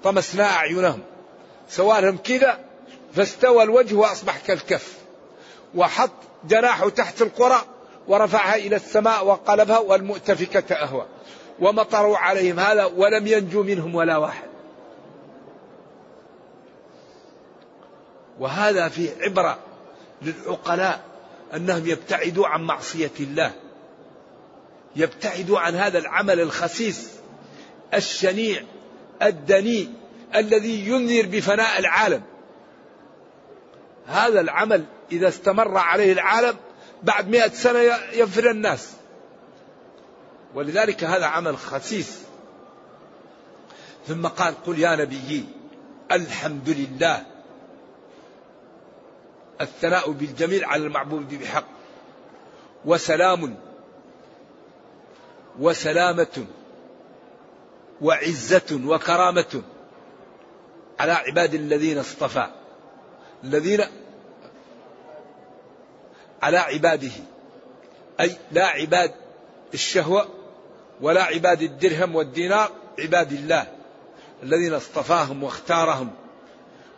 طمسنا 0.04 0.44
أعينهم. 0.44 1.00
سوالهم 1.68 2.16
كذا 2.16 2.58
فاستوى 3.14 3.62
الوجه 3.62 3.94
وأصبح 3.94 4.38
كالكف. 4.38 4.94
وحط 5.74 6.12
جناحه 6.44 6.88
تحت 6.88 7.22
القرى 7.22 7.62
ورفعها 8.10 8.56
إلى 8.56 8.76
السماء 8.76 9.26
وقلبها 9.26 9.78
والمؤتفكة 9.78 10.74
أهوى. 10.74 11.06
ومطروا 11.60 12.18
عليهم. 12.18 12.60
هذا 12.60 12.84
ولم 12.84 13.26
ينجو 13.26 13.62
منهم 13.62 13.94
ولا 13.94 14.16
واحد. 14.16 14.48
وهذا 18.40 18.88
في 18.88 19.08
عبرة 19.20 19.58
للعقلاء 20.22 21.00
أنهم 21.54 21.86
يبتعدوا 21.86 22.46
عن 22.46 22.62
معصية 22.62 23.10
الله. 23.20 23.52
يبتعدوا 24.96 25.58
عن 25.60 25.74
هذا 25.74 25.98
العمل 25.98 26.40
الخسيس 26.40 27.10
الشنيع 27.94 28.62
الدنيء 29.22 29.88
الذي 30.34 30.88
ينذر 30.88 31.26
بفناء 31.26 31.78
العالم. 31.78 32.22
هذا 34.06 34.40
العمل 34.40 34.84
إذا 35.12 35.28
استمر 35.28 35.78
عليه 35.78 36.12
العالم 36.12 36.56
بعد 37.02 37.28
مئة 37.28 37.48
سنة 37.48 37.78
يفر 38.12 38.50
الناس. 38.50 38.92
ولذلك 40.54 41.04
هذا 41.04 41.26
عمل 41.26 41.58
خسيس. 41.58 42.22
ثم 44.08 44.26
قال 44.26 44.54
قل 44.66 44.78
يا 44.78 44.96
نبيي 44.96 45.44
الحمد 46.12 46.68
لله. 46.68 47.26
الثناء 49.60 50.10
بالجميل 50.10 50.64
على 50.64 50.86
المعبود 50.86 51.34
بحق. 51.42 51.64
وسلام 52.84 53.56
وسلامة 55.58 56.46
وعزة 58.00 58.80
وكرامة 58.84 59.62
على 61.00 61.12
عباد 61.12 61.54
الذين 61.54 61.98
اصطفى. 61.98 62.46
الذين 63.44 63.84
على 66.42 66.58
عباده. 66.58 67.10
أي 68.20 68.36
لا 68.52 68.66
عباد 68.66 69.12
الشهوة 69.74 70.28
ولا 71.00 71.22
عباد 71.22 71.62
الدرهم 71.62 72.14
والدينار 72.16 72.72
عباد 72.98 73.32
الله 73.32 73.66
الذين 74.42 74.74
اصطفاهم 74.74 75.42
واختارهم 75.42 76.10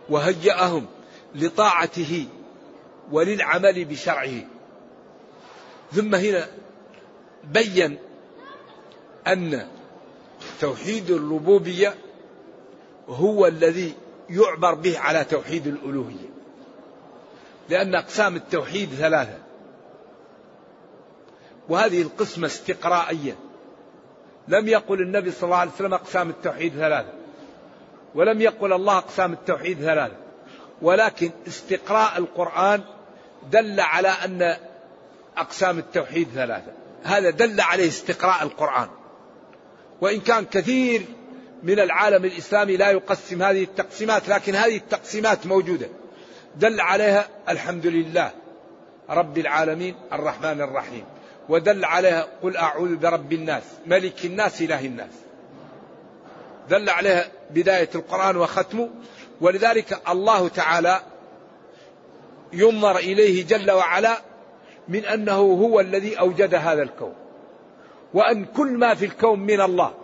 وهيأهم 0.09 0.87
لطاعته 1.35 2.27
وللعمل 3.13 3.85
بشرعه. 3.85 4.45
ثم 5.93 6.15
هنا 6.15 6.49
بين 7.45 7.99
أن 9.27 9.69
توحيد 10.61 11.11
الربوبية 11.11 11.95
هو 13.09 13.47
الذي 13.47 13.95
يعبر 14.31 14.75
به 14.75 14.99
على 14.99 15.25
توحيد 15.25 15.67
الألوهية. 15.67 16.32
لأن 17.73 17.95
أقسام 17.95 18.37
التوحيد 18.37 18.89
ثلاثة. 18.89 19.39
وهذه 21.69 22.03
القسمة 22.03 22.47
استقرائية. 22.47 23.37
لم 24.49 24.69
يقل 24.69 25.03
النبي 25.03 25.31
صلى 25.31 25.45
الله 25.45 25.57
عليه 25.57 25.71
وسلم 25.71 25.95
أقسام 25.95 26.31
التوحيد 26.31 26.73
ثلاثة. 26.73 27.13
ولم 28.15 28.41
يقل 28.41 28.73
الله 28.73 28.99
أقسام 28.99 29.33
التوحيد 29.33 29.79
ثلاثة. 29.79 30.17
ولكن 30.83 31.31
استقراء 31.47 32.19
القرآن 32.19 32.81
دل 33.51 33.81
على 33.81 34.09
أن 34.09 34.57
أقسام 35.37 35.79
التوحيد 35.79 36.29
ثلاثة. 36.35 36.73
هذا 37.03 37.31
دل 37.31 37.61
عليه 37.61 37.89
استقراء 37.89 38.43
القرآن. 38.43 38.89
وإن 40.01 40.21
كان 40.21 40.45
كثير 40.45 41.03
من 41.63 41.81
العالم 41.81 42.25
الإسلامي 42.25 42.77
لا 42.77 42.91
يقسم 42.91 43.43
هذه 43.43 43.63
التقسيمات 43.63 44.29
لكن 44.29 44.55
هذه 44.55 44.77
التقسيمات 44.77 45.47
موجودة. 45.47 46.02
دل 46.57 46.81
عليها 46.81 47.29
الحمد 47.49 47.87
لله 47.87 48.31
رب 49.11 49.39
العالمين 49.39 49.95
الرحمن 50.13 50.61
الرحيم. 50.61 51.05
ودل 51.49 51.85
عليها 51.85 52.27
قل 52.43 52.57
أعوذ 52.57 52.97
برب 52.97 53.33
الناس 53.33 53.63
ملك 53.87 54.25
الناس 54.25 54.63
إله 54.63 54.87
الناس. 54.87 55.13
دل 56.71 56.91
عليها 56.91 57.29
بداية 57.51 57.89
القرآن 57.95 58.37
وختمه. 58.37 58.91
ولذلك 59.41 60.01
الله 60.09 60.49
تعالى 60.49 61.01
ينظر 62.53 62.97
إليه 62.97 63.47
جل 63.47 63.71
وعلا 63.71 64.17
من 64.89 65.05
أنه 65.05 65.39
هو 65.41 65.81
الذي 65.81 66.19
أوجد 66.19 66.55
هذا 66.55 66.83
الكون. 66.83 67.15
وأن 68.15 68.45
كل 68.45 68.79
ما 68.79 68.95
في 68.95 69.05
الكون 69.05 69.41
من 69.41 69.61
الله. 69.61 69.95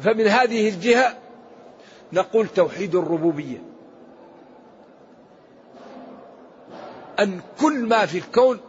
فمن 0.00 0.26
هذه 0.26 0.68
الجهة 0.68 1.18
نقول 2.12 2.48
توحيد 2.48 2.94
الربوبية. 2.94 3.73
أن 7.20 7.40
كل 7.60 7.86
ما 7.86 8.06
في 8.06 8.18
الكون 8.18 8.60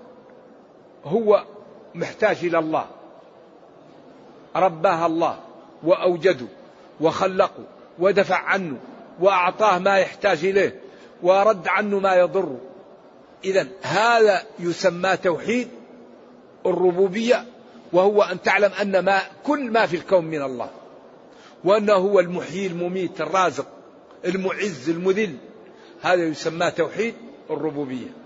هو 1.05 1.43
محتاج 1.95 2.38
إلى 2.43 2.60
الله. 2.60 2.88
رباه 4.55 5.05
الله 5.05 5.39
وأوجده 5.84 6.45
وخلقه 7.01 7.63
ودفع 7.99 8.38
عنه 8.38 8.77
وأعطاه 9.19 9.77
ما 9.77 9.97
يحتاج 9.97 10.45
إليه 10.45 10.81
ورد 11.23 11.67
عنه 11.67 11.99
ما 11.99 12.15
يضره 12.15 12.60
إذا 13.45 13.67
هذا 13.81 14.43
يسمى 14.60 15.17
توحيد 15.17 15.67
الربوبية 16.65 17.45
وهو 17.93 18.23
أن 18.23 18.41
تعلم 18.41 18.71
أن 18.81 18.99
ما 18.99 19.21
كل 19.43 19.71
ما 19.71 19.86
في 19.86 19.95
الكون 19.95 20.25
من 20.25 20.41
الله 20.41 20.69
وأنه 21.63 21.93
هو 21.93 22.19
المحيي 22.19 22.67
المميت 22.67 23.21
الرازق 23.21 23.67
المعز 24.25 24.89
المذل. 24.89 25.36
هذا 26.01 26.23
يسمى 26.23 26.71
توحيد 26.71 27.13
الربوبية. 27.49 28.24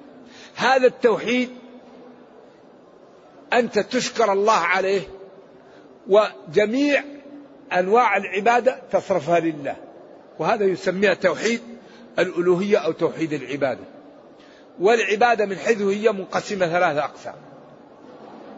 هذا 0.59 0.87
التوحيد 0.87 1.49
أنت 3.53 3.79
تشكر 3.79 4.33
الله 4.33 4.53
عليه 4.53 5.01
وجميع 6.07 7.03
أنواع 7.73 8.17
العبادة 8.17 8.79
تصرفها 8.91 9.39
لله. 9.39 9.75
وهذا 10.39 10.65
يسميها 10.65 11.13
توحيد 11.13 11.61
الألوهية 12.19 12.77
أو 12.77 12.91
توحيد 12.91 13.33
العبادة. 13.33 13.83
والعبادة 14.79 15.45
من 15.45 15.55
حيث 15.55 15.81
هي 15.81 16.11
منقسمة 16.11 16.67
ثلاثة 16.67 17.03
أقسام. 17.03 17.35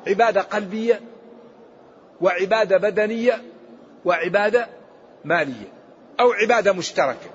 عبادة 0.08 0.42
قلبية 0.42 1.02
وعبادة 2.22 2.78
بدنية 2.78 3.42
وعبادة 4.06 4.68
مالية 5.26 5.68
أو 6.20 6.32
عبادة 6.32 6.74
مشتركة. 6.74 7.30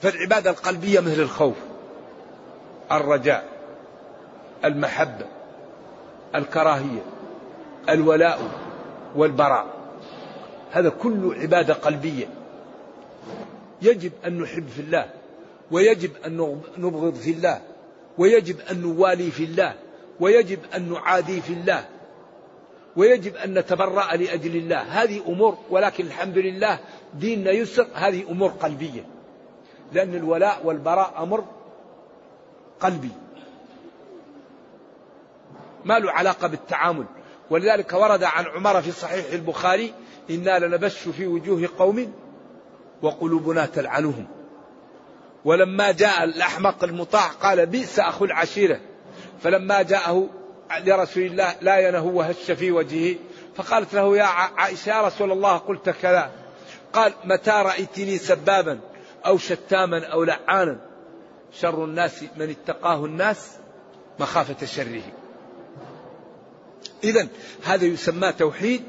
فالعبادة 0.00 0.50
القلبية 0.50 1.00
مثل 1.00 1.20
الخوف 1.20 1.56
الرجاء 2.92 3.55
المحبة 4.66 5.26
الكراهية 6.34 7.02
الولاء 7.88 8.40
والبراء. 9.16 9.66
هذا 10.72 10.88
كله 10.88 11.34
عبادة 11.34 11.74
قلبية. 11.74 12.26
يجب 13.82 14.12
أن 14.26 14.38
نحب 14.42 14.68
في 14.68 14.80
الله 14.80 15.10
ويجب 15.70 16.10
أن 16.26 16.60
نبغض 16.78 17.14
في 17.14 17.30
الله 17.30 17.60
ويجب 18.18 18.56
أن 18.70 18.80
نوالي 18.82 19.30
في 19.30 19.44
الله 19.44 19.74
ويجب 20.20 20.58
أن 20.76 20.92
نعادي 20.92 21.40
في 21.40 21.52
الله 21.52 21.84
ويجب 22.96 23.36
أن 23.36 23.58
نتبرأ 23.58 24.16
لأجل 24.16 24.56
الله. 24.56 24.80
هذه 24.80 25.20
أمور 25.28 25.58
ولكن 25.70 26.06
الحمد 26.06 26.38
لله 26.38 26.78
ديننا 27.14 27.50
يسر 27.50 27.86
هذه 27.94 28.30
أمور 28.30 28.50
قلبية. 28.50 29.04
لأن 29.92 30.14
الولاء 30.14 30.60
والبراء 30.64 31.22
أمر 31.22 31.44
قلبي. 32.80 33.10
ما 35.84 35.98
له 35.98 36.10
علاقة 36.10 36.48
بالتعامل. 36.48 37.06
ولذلك 37.50 37.92
ورد 37.92 38.24
عن 38.24 38.46
عمر 38.46 38.82
في 38.82 38.92
صحيح 38.92 39.32
البخاري 39.32 39.94
إنا 40.30 40.58
لنبش 40.58 41.08
في 41.08 41.26
وجوه 41.26 41.68
قوم 41.78 42.12
وقلوبنا 43.02 43.66
تلعنهم. 43.66 44.26
ولما 45.44 45.92
جاء 45.92 46.24
الأحمق 46.24 46.84
المطاع 46.84 47.26
قال 47.26 47.66
بئس 47.66 47.98
أخو 47.98 48.24
العشيرة. 48.24 48.80
فلما 49.42 49.82
جاءه 49.82 50.28
لرسول 50.84 51.22
الله 51.22 51.54
لا 51.60 51.88
ينهو 51.88 52.18
وهش 52.18 52.50
في 52.50 52.70
وجهه 52.70 53.16
فقالت 53.56 53.94
له 53.94 54.16
يا 54.16 54.24
عائشة 54.24 54.90
يا 54.90 55.02
رسول 55.02 55.32
الله 55.32 55.56
قلت 55.56 55.90
كذا. 55.90 56.30
قال 56.92 57.12
متى 57.24 57.50
رأيتني 57.50 58.18
سبابا 58.18 58.80
أو 59.26 59.38
شتاما 59.38 60.06
أو 60.06 60.24
لعانا؟ 60.24 60.80
شر 61.52 61.84
الناس 61.84 62.24
من 62.36 62.50
اتقاه 62.50 63.04
الناس 63.04 63.58
مخافة 64.20 64.66
شره. 64.66 65.02
إذا 67.04 67.28
هذا 67.64 67.84
يسمى 67.84 68.32
توحيد 68.32 68.82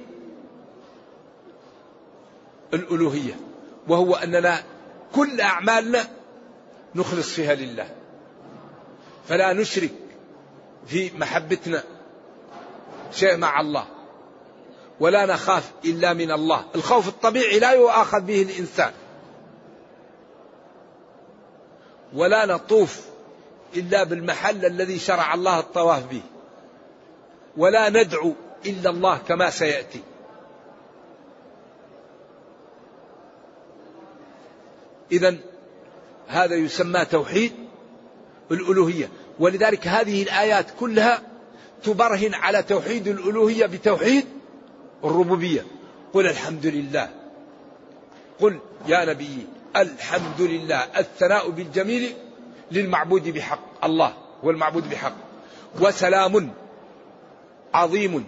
الألوهية 2.74 3.40
وهو 3.88 4.16
أننا 4.16 4.64
كل 5.16 5.42
أعمالنا 5.42 6.08
نخلص 6.96 7.34
فيها 7.34 7.56
لله 7.56 7.90
فلا 9.28 9.54
نشرك 9.54 9.92
في 10.88 11.12
محبتنا 11.18 11.84
شيء 13.12 13.38
مع 13.38 13.62
الله 13.62 13.88
ولا 15.00 15.26
نخاف 15.26 15.72
إلا 15.86 16.14
من 16.14 16.32
الله 16.32 16.66
الخوف 16.76 17.08
الطبيعي 17.08 17.60
لا 17.60 17.72
يؤاخذ 17.72 18.22
به 18.22 18.42
الإنسان 18.42 18.92
ولا 22.14 22.46
نطوف 22.46 23.02
إلا 23.76 24.04
بالمحل 24.04 24.66
الذي 24.66 25.00
شرع 25.00 25.34
الله 25.34 25.60
الطواف 25.60 26.06
به. 26.06 26.22
ولا 27.58 27.90
ندعو 27.90 28.34
إلا 28.66 28.90
الله 28.90 29.18
كما 29.18 29.50
سيأتي. 29.50 30.02
إذا 35.12 35.36
هذا 36.28 36.56
يسمى 36.56 37.06
توحيد 37.06 37.52
الألوهية. 38.52 39.10
ولذلك 39.40 39.88
هذه 39.88 40.24
الآيات 40.24 40.66
كلها 40.80 41.22
تبرهن 41.84 42.34
على 42.34 42.64
توحيد 42.64 43.08
الألوهية 43.08 43.66
بتوحيد 43.66 44.26
الربوبية. 45.04 45.66
قل 46.14 46.28
الحمد 46.28 46.66
لله. 46.66 47.10
قل 48.40 48.60
يا 48.88 49.06
نبي 49.06 49.48
الحمد 49.76 50.42
لله. 50.42 50.80
الثناء 50.98 51.50
بالجميل 51.50 52.14
للمعبود 52.72 53.30
بحق 53.30 53.86
الله 53.86 54.14
هو 54.44 54.50
المعبود 54.50 54.90
بحق. 54.90 55.16
وسلام 55.82 56.54
عظيم 57.74 58.26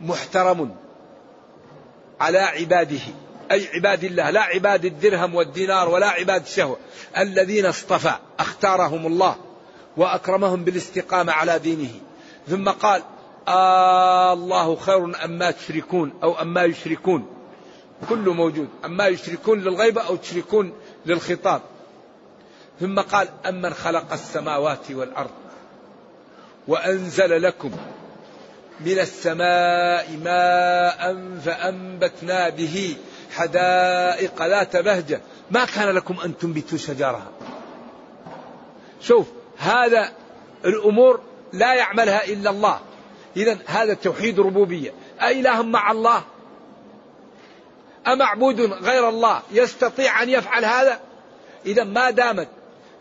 محترم 0.00 0.74
على 2.20 2.38
عباده 2.38 3.00
أي 3.50 3.68
عباد 3.74 4.04
الله 4.04 4.30
لا 4.30 4.40
عباد 4.40 4.84
الدرهم 4.84 5.34
والدينار 5.34 5.88
ولا 5.88 6.08
عباد 6.08 6.42
الشهوة 6.42 6.76
الذين 7.18 7.66
اصطفى 7.66 8.12
اختارهم 8.38 9.06
الله 9.06 9.36
وأكرمهم 9.96 10.64
بالاستقامة 10.64 11.32
على 11.32 11.58
دينه. 11.58 11.90
ثم 12.48 12.68
قال 12.68 13.02
آه 13.48 14.32
الله 14.32 14.76
خير 14.76 15.24
أما 15.24 15.50
تشركون 15.50 16.12
أو 16.22 16.40
أما 16.42 16.64
يشركون. 16.64 17.26
كله 18.08 18.32
موجود 18.32 18.68
أما 18.84 19.06
يشركون 19.06 19.60
للغيبة 19.60 20.02
أو 20.02 20.16
تشركون 20.16 20.72
للخطاب. 21.06 21.60
ثم 22.80 23.00
قال 23.00 23.28
أمن 23.46 23.74
خلق 23.74 24.12
السماوات 24.12 24.90
والأرض 24.90 25.30
وأنزل 26.68 27.42
لكم 27.42 27.70
من 28.80 28.98
السماء 28.98 30.16
ماء 30.24 31.16
فأنبتنا 31.44 32.48
به 32.48 32.96
حدائق 33.30 34.42
ذات 34.46 34.76
بهجة 34.76 35.20
ما 35.50 35.64
كان 35.64 35.88
لكم 35.88 36.20
أن 36.24 36.38
تنبتوا 36.38 36.78
شجرها. 36.78 37.30
شوف 39.00 39.26
هذا 39.58 40.12
الأمور 40.64 41.20
لا 41.52 41.74
يعملها 41.74 42.24
إلا 42.24 42.50
الله. 42.50 42.80
إذا 43.36 43.58
هذا 43.66 43.94
توحيد 43.94 44.40
ربوبية. 44.40 44.92
أإله 45.20 45.62
مع 45.62 45.90
الله؟ 45.90 46.22
أمعبود 48.06 48.60
غير 48.60 49.08
الله 49.08 49.42
يستطيع 49.50 50.22
أن 50.22 50.28
يفعل 50.28 50.64
هذا؟ 50.64 51.00
إذا 51.66 51.84
ما 51.84 52.10
دامت 52.10 52.48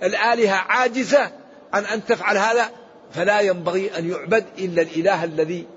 الآلهة 0.03 0.55
عاجزة 0.55 1.31
عن 1.73 1.85
أن 1.85 2.05
تفعل 2.05 2.37
هذا؟ 2.37 2.71
فلا 3.11 3.41
ينبغي 3.41 3.97
أن 3.97 4.11
يعبد 4.11 4.45
إلا 4.57 4.81
الإله 4.81 5.23
الذي 5.23 5.67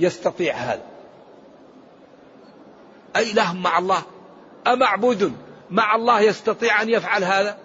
يستطيع 0.00 0.54
هذا. 0.54 0.82
أي 3.16 3.32
إله 3.32 3.52
مع 3.54 3.78
الله. 3.78 4.02
أمعبود 4.66 5.32
مع 5.70 5.96
الله 5.96 6.20
يستطيع 6.20 6.82
أن 6.82 6.88
يفعل 6.88 7.24
هذا؟ 7.24 7.58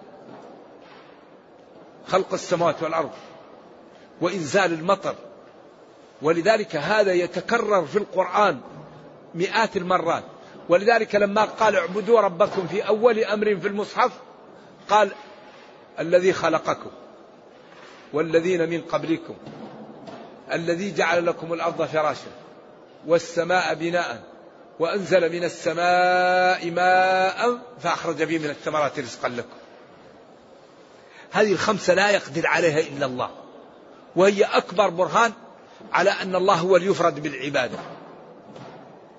خلق 2.08 2.34
السماوات 2.34 2.84
والأرض 2.84 3.12
وإنزال 4.22 4.74
المطر. 4.74 5.16
ولذلك 6.22 6.76
هذا 6.76 7.14
يتكرر 7.14 7.86
في 7.86 7.98
القرآن 7.98 8.60
مئات 9.36 9.78
المرات. 9.78 10.24
ولذلك 10.70 11.16
لما 11.16 11.46
قال 11.46 11.76
اعبدوا 11.76 12.22
ربكم 12.22 12.68
في 12.68 12.88
أول 12.88 13.20
أمر 13.20 13.56
في 13.56 13.68
المصحف 13.68 14.12
قال 14.90 15.12
الذي 16.00 16.34
خلقكم. 16.34 16.90
والذين 18.16 18.70
من 18.70 18.82
قبلكم 18.82 19.36
الذي 20.52 20.92
جعل 20.92 21.26
لكم 21.26 21.54
الأرض 21.54 21.86
فراشا 21.86 22.32
والسماء 23.08 23.74
بناء 23.74 24.24
وأنزل 24.80 25.32
من 25.32 25.44
السماء 25.44 26.72
ماء 26.72 27.60
فأخرج 27.80 28.24
به 28.24 28.38
من 28.38 28.50
الثمرات 28.50 29.00
رزقا 29.00 29.30
لكم. 29.30 29.58
هذه 31.32 31.52
الخمسة 31.52 31.94
لا 31.94 32.10
يقدر 32.10 32.48
عليها 32.48 32.80
إلا 32.80 33.06
الله. 33.06 33.30
وهي 34.16 34.44
أكبر 34.44 34.90
برهان 34.90 35.32
على 35.94 36.10
أن 36.10 36.36
الله 36.36 36.56
هو 36.56 36.76
اليفرد 36.76 37.24
بالعبادة. 37.24 37.78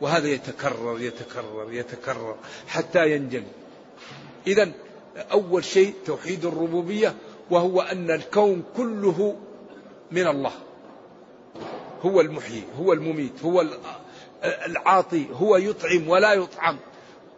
وهذا 0.01 0.29
يتكرر 0.29 1.01
يتكرر 1.01 1.73
يتكرر 1.73 2.37
حتى 2.69 3.11
ينجلي 3.11 3.53
إذا 4.47 4.73
أول 5.33 5.65
شيء 5.65 5.95
توحيد 6.07 6.45
الربوبية 6.45 7.15
وهو 7.51 7.81
أن 7.81 8.11
الكون 8.11 8.65
كله 8.77 9.37
من 10.11 10.27
الله. 10.27 10.53
هو 12.03 12.21
المحيي 12.21 12.65
هو 12.79 12.93
المميت 12.93 13.43
هو 13.45 13.67
العاطي 14.45 15.27
هو 15.33 15.57
يطعم 15.57 16.09
ولا 16.09 16.33
يطعم. 16.33 16.79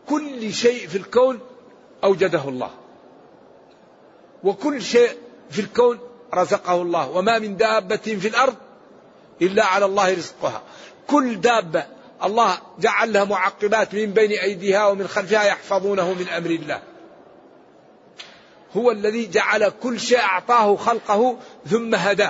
كل 0.08 0.52
شيء 0.52 0.88
في 0.88 0.98
الكون 0.98 1.40
أوجده 2.04 2.48
الله. 2.48 2.70
وكل 4.44 4.82
شيء 4.82 5.10
في 5.50 5.60
الكون 5.60 5.98
رزقه 6.34 6.82
الله. 6.82 7.10
وما 7.10 7.38
من 7.38 7.56
دابة 7.56 7.96
في 7.96 8.28
الأرض 8.28 8.54
إلا 9.42 9.64
على 9.64 9.84
الله 9.84 10.14
رزقها. 10.14 10.62
كل 11.06 11.40
دابة 11.40 11.86
الله 12.24 12.58
جعل 12.78 13.12
لها 13.12 13.24
معقبات 13.24 13.94
من 13.94 14.06
بين 14.06 14.30
أيديها 14.30 14.86
ومن 14.86 15.08
خلفها 15.08 15.44
يحفظونه 15.44 16.12
من 16.12 16.28
أمر 16.28 16.50
الله. 16.50 16.82
هو 18.76 18.90
الذي 18.90 19.26
جعل 19.26 19.68
كل 19.68 20.00
شيء 20.00 20.18
أعطاه 20.18 20.76
خلقه 20.76 21.36
ثم 21.66 21.94
هدى. 21.94 22.28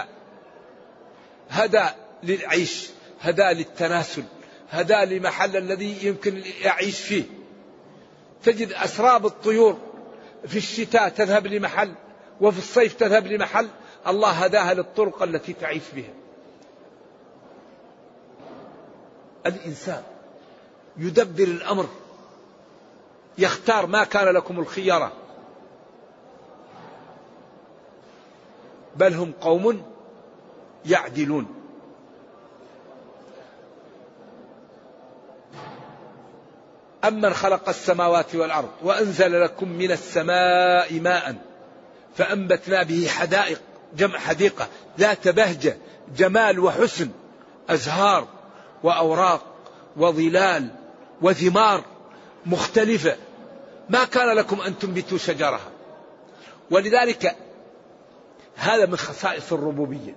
هدى 1.51 1.85
للعيش 2.23 2.89
هدى 3.21 3.43
للتناسل 3.43 4.25
هدى 4.71 5.19
لمحل 5.19 5.57
الذي 5.57 6.07
يمكن 6.07 6.43
يعيش 6.63 7.01
فيه. 7.01 7.25
تجد 8.45 8.73
أسراب 8.73 9.27
الطيور 9.27 9.79
في 10.47 10.57
الشتاء 10.57 11.09
تذهب 11.09 11.47
لمحل 11.47 11.95
وفي 12.41 12.59
الصيف 12.59 12.95
تذهب 12.95 13.27
لمحل. 13.27 13.69
الله 14.07 14.31
هداها 14.31 14.75
للطرق 14.75 15.23
التي 15.23 15.53
تعيش 15.53 15.83
بها. 15.95 16.15
الإنسان 19.47 20.03
يدبر 20.97 21.45
الأمر 21.45 21.89
يختار 23.39 23.87
ما 23.87 24.05
كان 24.05 24.35
لكم 24.35 24.61
الخيارة. 24.61 25.13
بل 28.97 29.15
هم 29.15 29.33
قوم 29.41 29.83
يعدلون. 30.87 31.47
أمن 37.05 37.35
خلق 37.35 37.69
السماوات 37.69 38.35
والأرض 38.35 38.69
وأنزل 38.83 39.43
لكم 39.43 39.69
من 39.69 39.91
السماء 39.91 41.01
ماء 41.01 41.37
فأنبتنا 42.17 42.83
به 42.83 43.09
حدائق 43.09 43.61
جمع 43.97 44.19
حديقة 44.19 44.69
ذات 44.99 45.29
بهجة 45.29 45.77
جمال 46.17 46.59
وحسن 46.59 47.09
أزهار 47.69 48.29
وأوراق 48.83 49.43
وظلال 49.97 50.69
وثمار 51.23 51.85
مختلفة. 52.47 53.17
ما 53.91 54.05
كان 54.05 54.37
لكم 54.37 54.61
أن 54.61 54.79
تنبتوا 54.79 55.19
شجرها 55.19 55.71
ولذلك 56.71 57.37
هذا 58.59 58.87
من 58.87 58.97
خصائص 58.97 59.53
الربوبية. 59.53 60.17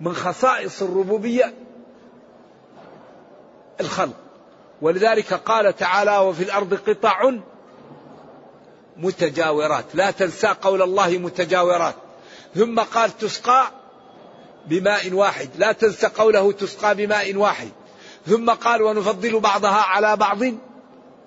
من 0.00 0.14
خصائص 0.14 0.82
الربوبية 0.82 1.54
الخلق. 3.80 4.14
ولذلك 4.82 5.34
قال 5.34 5.76
تعالى 5.76 6.18
وفي 6.18 6.42
الأرض 6.42 6.74
قطع 6.74 7.32
متجاورات. 8.96 9.84
لا 9.94 10.10
تنسى 10.10 10.46
قول 10.46 10.82
الله 10.82 11.18
متجاورات. 11.18 11.94
ثم 12.54 12.80
قال 12.80 13.18
تسقى 13.18 13.70
بماء 14.66 15.12
واحد. 15.12 15.50
لا 15.58 15.72
تنسى 15.72 16.06
قوله 16.06 16.52
تسقى 16.52 16.94
بماء 16.94 17.36
واحد. 17.36 17.70
ثم 18.26 18.50
قال 18.50 18.82
ونفضل 18.82 19.40
بعضها 19.40 19.80
على 19.80 20.16
بعض 20.16 20.38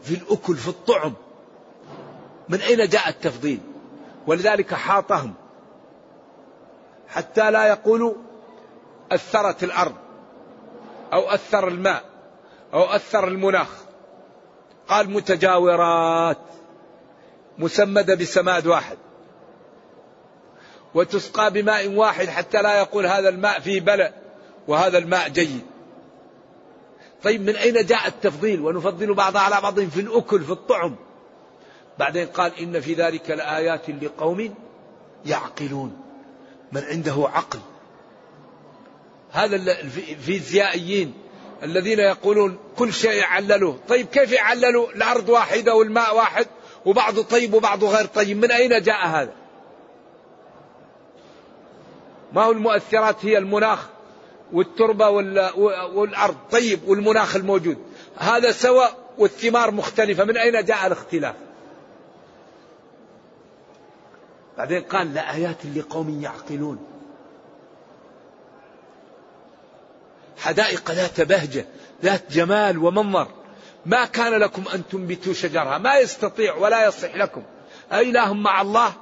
في 0.01 0.11
الأكل 0.11 0.55
في 0.55 0.67
الطعم. 0.67 1.13
من 2.49 2.61
أين 2.61 2.87
جاء 2.87 3.09
التفضيل؟ 3.09 3.59
ولذلك 4.27 4.73
حاطهم 4.73 5.33
حتى 7.07 7.51
لا 7.51 7.65
يقولوا 7.65 8.13
أثرت 9.11 9.63
الأرض 9.63 9.95
أو 11.13 11.29
أثر 11.29 11.67
الماء 11.67 12.03
أو 12.73 12.83
أثر 12.83 13.27
المناخ. 13.27 13.67
قال 14.87 15.09
متجاورات 15.09 16.37
مسمدة 17.57 18.15
بسماد 18.15 18.67
واحد. 18.67 18.97
وتسقى 20.95 21.51
بماء 21.51 21.87
واحد 21.87 22.27
حتى 22.27 22.61
لا 22.61 22.79
يقول 22.79 23.05
هذا 23.05 23.29
الماء 23.29 23.59
فيه 23.59 23.81
بلى 23.81 24.13
وهذا 24.67 24.97
الماء 24.97 25.29
جيد. 25.29 25.65
طيب 27.23 27.41
من 27.41 27.55
أين 27.55 27.85
جاء 27.85 28.07
التفضيل؟ 28.07 28.61
ونفضل 28.61 29.13
بعضها 29.13 29.41
على 29.41 29.61
بعض 29.61 29.79
في 29.79 30.01
الأكل 30.01 30.43
في 30.43 30.51
الطعم. 30.51 30.95
بعدين 31.99 32.27
قال 32.27 32.59
إن 32.59 32.79
في 32.79 32.93
ذلك 32.93 33.29
لآيات 33.29 33.89
لقوم 33.89 34.55
يعقلون. 35.25 36.04
من 36.75 36.83
عنده 36.83 37.29
عقل. 37.33 37.59
هذا 39.31 39.55
الفيزيائيين 39.55 41.13
الذين 41.63 41.99
يقولون 41.99 42.57
كل 42.77 42.93
شيء 42.93 43.11
يعللوه 43.11 43.79
طيب 43.88 44.07
كيف 44.07 44.31
يعللوا 44.31 44.89
الأرض 44.89 45.29
واحدة 45.29 45.75
والماء 45.75 46.15
واحد 46.15 46.47
وبعضه 46.85 47.23
طيب 47.23 47.53
وبعضه 47.53 47.89
غير 47.97 48.05
طيب؟ 48.05 48.38
من 48.38 48.51
أين 48.51 48.81
جاء 48.81 49.07
هذا؟ 49.07 49.33
ما 52.33 52.43
هو 52.43 52.51
المؤثرات؟ 52.51 53.25
هي 53.25 53.38
المناخ 53.38 53.88
والتربة 54.53 55.09
والأرض. 55.09 56.35
طيب 56.51 56.79
والمناخ 56.88 57.35
الموجود. 57.35 57.77
هذا 58.17 58.51
سوى 58.51 58.88
والثمار 59.17 59.71
مختلفة. 59.71 60.23
من 60.23 60.38
أين 60.38 60.65
جاء 60.65 60.88
الاختلاف؟ 60.88 61.35
بعدين 64.57 64.81
قال 64.81 65.13
لآيات 65.13 65.65
لقوم 65.65 66.21
يعقلون. 66.21 66.77
حدائق 70.37 70.91
ذات 70.91 71.21
بهجة 71.21 71.65
ذات 72.03 72.31
جمال 72.31 72.77
ومنظر. 72.77 73.27
ما 73.85 74.05
كان 74.05 74.33
لكم 74.33 74.63
أن 74.73 74.87
تنبتوا 74.87 75.33
شجرها 75.33 75.77
ما 75.77 75.97
يستطيع 75.97 76.55
ولا 76.55 76.85
يصح 76.85 77.15
لكم. 77.15 77.43
أإله 77.91 78.33
مع 78.33 78.61
الله؟ 78.61 78.93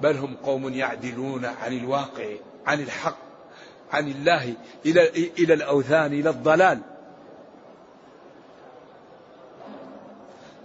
بل 0.00 0.16
هم 0.16 0.36
قوم 0.36 0.74
يعدلون 0.74 1.44
عن 1.44 1.72
الواقع 1.72 2.34
عن 2.66 2.80
الحق 2.80 3.18
عن 3.92 4.08
الله 4.08 4.54
إلى 4.86 5.08
إلى 5.38 5.54
الأوثان 5.54 6.12
إلى 6.12 6.30
الضلال. 6.30 6.80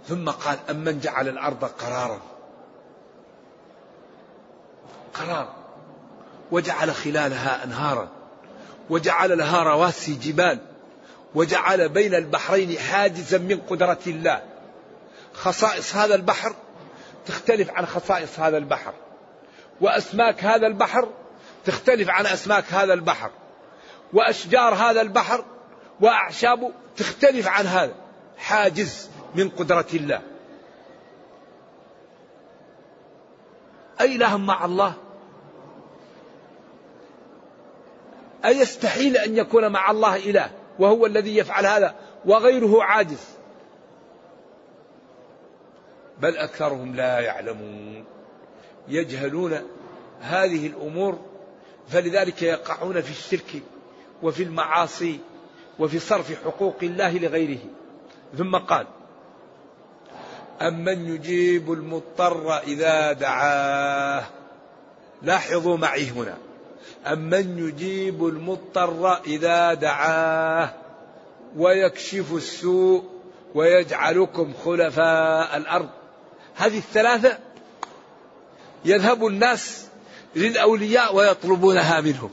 ثم 0.08 0.30
قال 0.30 0.58
أمن 0.70 1.00
جعل 1.00 1.28
الأرض 1.28 1.64
قرارا. 1.64 2.37
قرار 5.14 5.54
وجعل 6.50 6.94
خلالها 6.94 7.64
أنهارا 7.64 8.08
وجعل 8.90 9.38
لها 9.38 9.62
رواسي 9.62 10.14
جبال 10.14 10.58
وجعل 11.34 11.88
بين 11.88 12.14
البحرين 12.14 12.78
حاجزا 12.78 13.38
من 13.38 13.60
قدرة 13.60 13.98
الله. 14.06 14.42
خصائص 15.32 15.96
هذا 15.96 16.14
البحر 16.14 16.54
تختلف 17.26 17.70
عن 17.70 17.86
خصائص 17.86 18.40
هذا 18.40 18.58
البحر. 18.58 18.94
وأسماك 19.80 20.44
هذا 20.44 20.66
البحر 20.66 21.08
تختلف 21.64 22.10
عن 22.10 22.26
أسماك 22.26 22.64
هذا 22.72 22.92
البحر. 22.92 23.30
وأشجار 24.12 24.74
هذا 24.74 25.00
البحر 25.00 25.44
وأعشابه 26.00 26.72
تختلف 26.96 27.48
عن 27.48 27.66
هذا. 27.66 27.94
حاجز 28.38 29.08
من 29.34 29.48
قدرة 29.48 29.86
الله. 29.94 30.22
أي 34.00 34.16
إله 34.16 34.36
مع 34.36 34.64
الله؟ 34.64 34.94
أيستحيل 38.44 39.16
أن 39.16 39.36
يكون 39.36 39.72
مع 39.72 39.90
الله 39.90 40.16
إله 40.16 40.50
وهو 40.78 41.06
الذي 41.06 41.36
يفعل 41.36 41.66
هذا 41.66 41.94
وغيره 42.24 42.82
عاجز؟ 42.82 43.24
بل 46.18 46.36
أكثرهم 46.36 46.94
لا 46.94 47.20
يعلمون. 47.20 48.04
يجهلون 48.88 49.60
هذه 50.20 50.66
الأمور 50.66 51.18
فلذلك 51.88 52.42
يقعون 52.42 53.00
في 53.00 53.10
الشرك 53.10 53.62
وفي 54.22 54.42
المعاصي 54.42 55.20
وفي 55.78 55.98
صرف 55.98 56.44
حقوق 56.44 56.76
الله 56.82 57.18
لغيره. 57.18 57.60
ثم 58.38 58.56
قال 58.56 58.86
أمن 60.62 61.14
يجيب 61.14 61.72
المضطر 61.72 62.58
إذا 62.58 63.12
دعاه. 63.12 64.24
لاحظوا 65.22 65.76
معي 65.76 66.10
هنا. 66.10 66.36
أمن 67.06 67.68
يجيب 67.68 68.26
المضطر 68.26 69.16
إذا 69.26 69.74
دعاه. 69.74 70.74
ويكشف 71.56 72.34
السوء 72.34 73.04
ويجعلكم 73.54 74.52
خلفاء 74.64 75.56
الأرض. 75.56 75.88
هذه 76.56 76.78
الثلاثة 76.78 77.38
يذهب 78.84 79.26
الناس 79.26 79.86
للأولياء 80.36 81.14
ويطلبونها 81.14 82.00
منهم. 82.00 82.30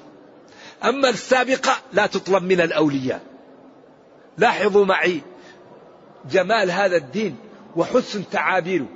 أما 0.84 1.10
السابقة 1.10 1.78
لا 1.94 2.06
تطلب 2.06 2.44
من 2.44 2.62
الأولياء. 2.62 3.22
لاحظوا 4.38 4.86
معي 4.86 5.22
جمال 6.32 6.72
هذا 6.72 6.98
الدين. 6.98 7.45
وحسن 7.76 8.30
تعابيره. 8.30 8.88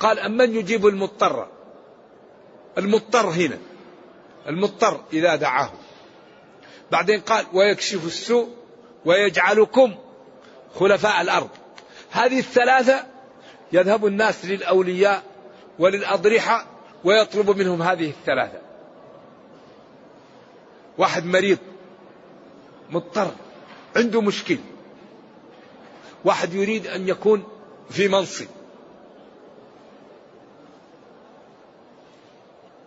قال 0.00 0.18
أمن 0.18 0.54
يجيب 0.54 0.86
المضطر. 0.86 1.48
المضطر 2.78 3.28
هنا. 3.28 3.58
المضطر 4.48 5.04
إذا 5.12 5.36
دعاه. 5.36 5.70
بعدين 6.90 7.20
قال 7.20 7.46
ويكشف 7.52 8.06
السوء 8.06 8.48
ويجعلكم 9.04 9.94
خلفاء 10.74 11.20
الأرض. 11.20 11.48
هذه 12.10 12.38
الثلاثة 12.38 13.06
يذهب 13.72 14.06
الناس 14.06 14.44
للأولياء 14.44 15.22
وللأضرحة 15.78 16.66
ويطلب 17.04 17.50
منهم 17.50 17.82
هذه 17.82 18.10
الثلاثة. 18.10 18.58
واحد 20.98 21.24
مريض 21.24 21.58
مضطر 22.90 23.30
عنده 23.96 24.20
مشكل. 24.20 24.58
واحد 26.24 26.54
يريد 26.54 26.86
أن 26.86 27.08
يكون 27.08 27.51
في 27.92 28.08
منصب. 28.08 28.46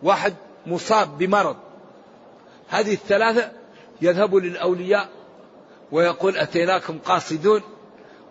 واحد 0.03 0.33
مصاب 0.67 1.17
بمرض. 1.17 1.55
هذه 2.69 2.93
الثلاثة 2.93 3.51
يذهب 4.01 4.35
للأولياء 4.35 5.09
ويقول 5.91 6.37
أتيناكم 6.37 6.99
قاصدون 6.99 7.61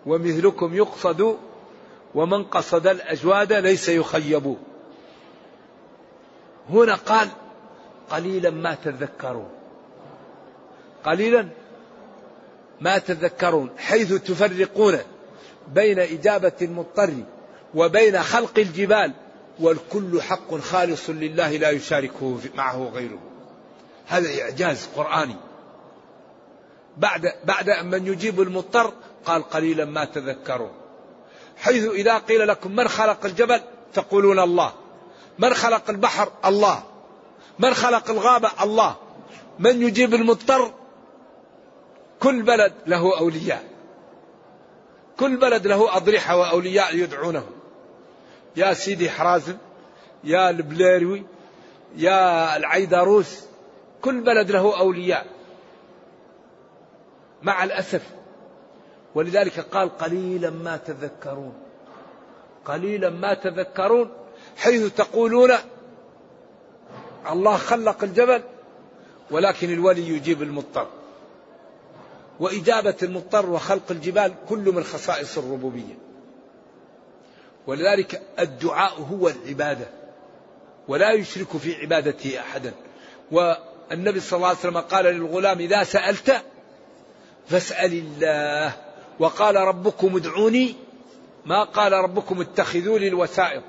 ومثلكم 0.05 0.75
يقصد 0.75 1.37
ومن 2.15 2.43
قصد 2.43 2.87
الأجواد 2.87 3.53
ليس 3.53 3.89
يخيب. 3.89 4.55
هنا 6.69 6.95
قال 6.95 7.27
قليلا 8.09 8.49
ما 8.49 8.75
تذكرون. 8.75 9.49
قليلا 11.05 11.47
ما 12.81 12.97
تذكرون 12.97 13.69
حيث 13.77 14.13
تفرقون. 14.13 14.97
بين 15.73 15.99
إجابة 15.99 16.51
المضطر 16.61 17.13
وبين 17.75 18.23
خلق 18.23 18.59
الجبال 18.59 19.13
والكل 19.59 20.21
حق 20.21 20.55
خالص 20.55 21.09
لله 21.09 21.57
لا 21.57 21.69
يشاركه 21.69 22.39
معه 22.55 22.89
غيره. 22.93 23.19
هذا 24.07 24.41
إعجاز 24.41 24.87
قرآني. 24.95 25.35
بعد 26.97 27.33
بعد 27.45 27.69
من 27.69 28.07
يجيب 28.07 28.41
المضطر 28.41 28.93
قال 29.25 29.49
قليلا 29.49 29.85
ما 29.85 30.05
تذكرون. 30.05 30.71
حيث 31.57 31.85
إذا 31.85 32.17
قيل 32.17 32.47
لكم 32.47 32.75
من 32.75 32.87
خلق 32.87 33.25
الجبل 33.25 33.61
تقولون 33.93 34.39
الله. 34.39 34.73
من 35.39 35.53
خلق 35.53 35.89
البحر؟ 35.89 36.31
الله. 36.45 36.83
من 37.59 37.73
خلق 37.73 38.09
الغابة؟ 38.09 38.51
الله. 38.61 38.95
من 39.59 39.81
يجيب 39.81 40.13
المضطر؟ 40.13 40.71
كل 42.19 42.41
بلد 42.41 42.73
له 42.87 43.19
أولياء. 43.19 43.74
كل 45.19 45.37
بلد 45.37 45.67
له 45.67 45.97
أضرحة 45.97 46.37
وأولياء 46.37 46.95
يدعونه. 46.95 47.47
يا 48.55 48.73
سيدي 48.73 49.09
حرازم 49.09 49.57
يا 50.23 50.49
البليروي 50.49 51.23
يا 51.95 52.57
العيدروس 52.57 53.45
كل 54.01 54.21
بلد 54.21 54.51
له 54.51 54.79
أولياء. 54.79 55.25
مع 57.41 57.63
الأسف 57.63 58.01
ولذلك 59.15 59.59
قال 59.59 59.97
قليلا 59.97 60.49
ما 60.49 60.77
تذكرون. 60.77 61.53
قليلا 62.65 63.09
ما 63.09 63.33
تذكرون 63.33 64.11
حيث 64.57 64.93
تقولون 64.93 65.51
الله 67.29 67.57
خلق 67.57 68.03
الجبل 68.03 68.43
ولكن 69.31 69.73
الولي 69.73 70.09
يجيب 70.09 70.41
المضطر. 70.41 70.87
وإجابة 72.39 72.95
المضطر 73.03 73.49
وخلق 73.49 73.91
الجبال 73.91 74.33
كل 74.49 74.71
من 74.73 74.83
خصائص 74.83 75.37
الربوبية. 75.37 75.97
ولذلك 77.67 78.21
الدعاء 78.39 79.01
هو 79.01 79.29
العبادة 79.29 79.87
ولا 80.87 81.11
يشرك 81.11 81.57
في 81.57 81.75
عبادته 81.75 82.39
أحدا. 82.39 82.73
والنبي 83.31 84.19
صلى 84.19 84.37
الله 84.37 84.47
عليه 84.47 84.59
وسلم 84.59 84.77
قال 84.77 85.05
للغلام 85.05 85.59
إذا 85.59 85.83
سألت 85.83 86.43
فاسأل 87.47 87.93
الله. 87.93 88.73
وقال 89.19 89.55
ربكم 89.55 90.15
ادعوني. 90.15 90.75
ما 91.45 91.63
قال 91.63 91.93
ربكم 91.93 92.41
اتخذوا 92.41 92.99
لي 92.99 93.07
الوسائط 93.07 93.63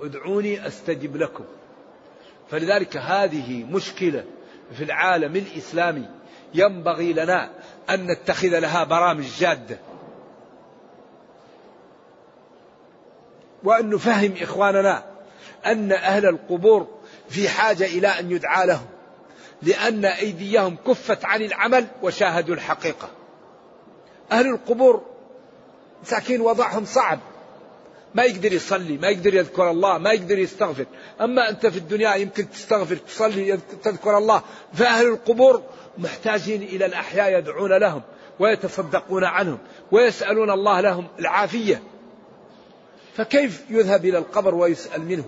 ادعوني 0.00 0.66
أستجب 0.66 1.16
لكم. 1.16 1.44
فلذلك 2.50 2.96
هذه 2.96 3.64
مشكلة 3.64 4.24
في 4.76 4.84
العالم 4.84 5.36
الإسلامي 5.36 6.08
ينبغي 6.54 7.12
لنا 7.12 7.50
أن 7.90 8.06
نتخذ 8.06 8.58
لها 8.58 8.84
برامج 8.84 9.24
جادة. 9.38 9.78
وأن 13.64 13.90
نفهم 13.90 14.34
إخواننا 14.40 15.04
أن 15.66 15.92
أهل 15.92 16.26
القبور 16.26 16.88
في 17.28 17.48
حاجة 17.48 17.84
إلى 17.84 18.08
أن 18.08 18.30
يدعى 18.30 18.66
لهم 18.66 18.86
لأن 19.62 20.04
أيديهم 20.04 20.76
كفت 20.86 21.24
عن 21.24 21.42
العمل 21.42 21.86
وشاهدوا 22.02 22.54
الحقيقة. 22.54 23.08
أهل 24.32 24.46
القبور 24.46 25.02
مساكين 26.02 26.40
وضعهم 26.40 26.84
صعب. 26.84 27.18
ما 28.14 28.22
يقدر 28.22 28.52
يصلي 28.52 28.98
ما 28.98 29.08
يقدر 29.08 29.34
يذكر 29.34 29.70
الله 29.70 29.98
ما 29.98 30.12
يقدر 30.12 30.38
يستغفر. 30.38 30.86
أما 31.20 31.48
أنت 31.48 31.66
في 31.66 31.78
الدنيا 31.78 32.14
يمكن 32.14 32.50
تستغفر 32.50 32.96
تصلي 32.96 33.58
تذكر 33.82 34.18
الله. 34.18 34.42
فأهل 34.72 35.06
القبور 35.06 35.62
محتاجين 35.98 36.62
إلى 36.62 36.86
الأحياء 36.86 37.38
يدعون 37.38 37.72
لهم 37.72 38.02
ويتصدقون 38.40 39.24
عنهم 39.24 39.58
ويسألون 39.92 40.50
الله 40.50 40.80
لهم 40.80 41.06
العافية. 41.18 41.82
فكيف 43.16 43.64
يذهب 43.70 44.04
إلى 44.04 44.18
القبر 44.18 44.54
ويسأل 44.54 45.02
منه؟ 45.02 45.24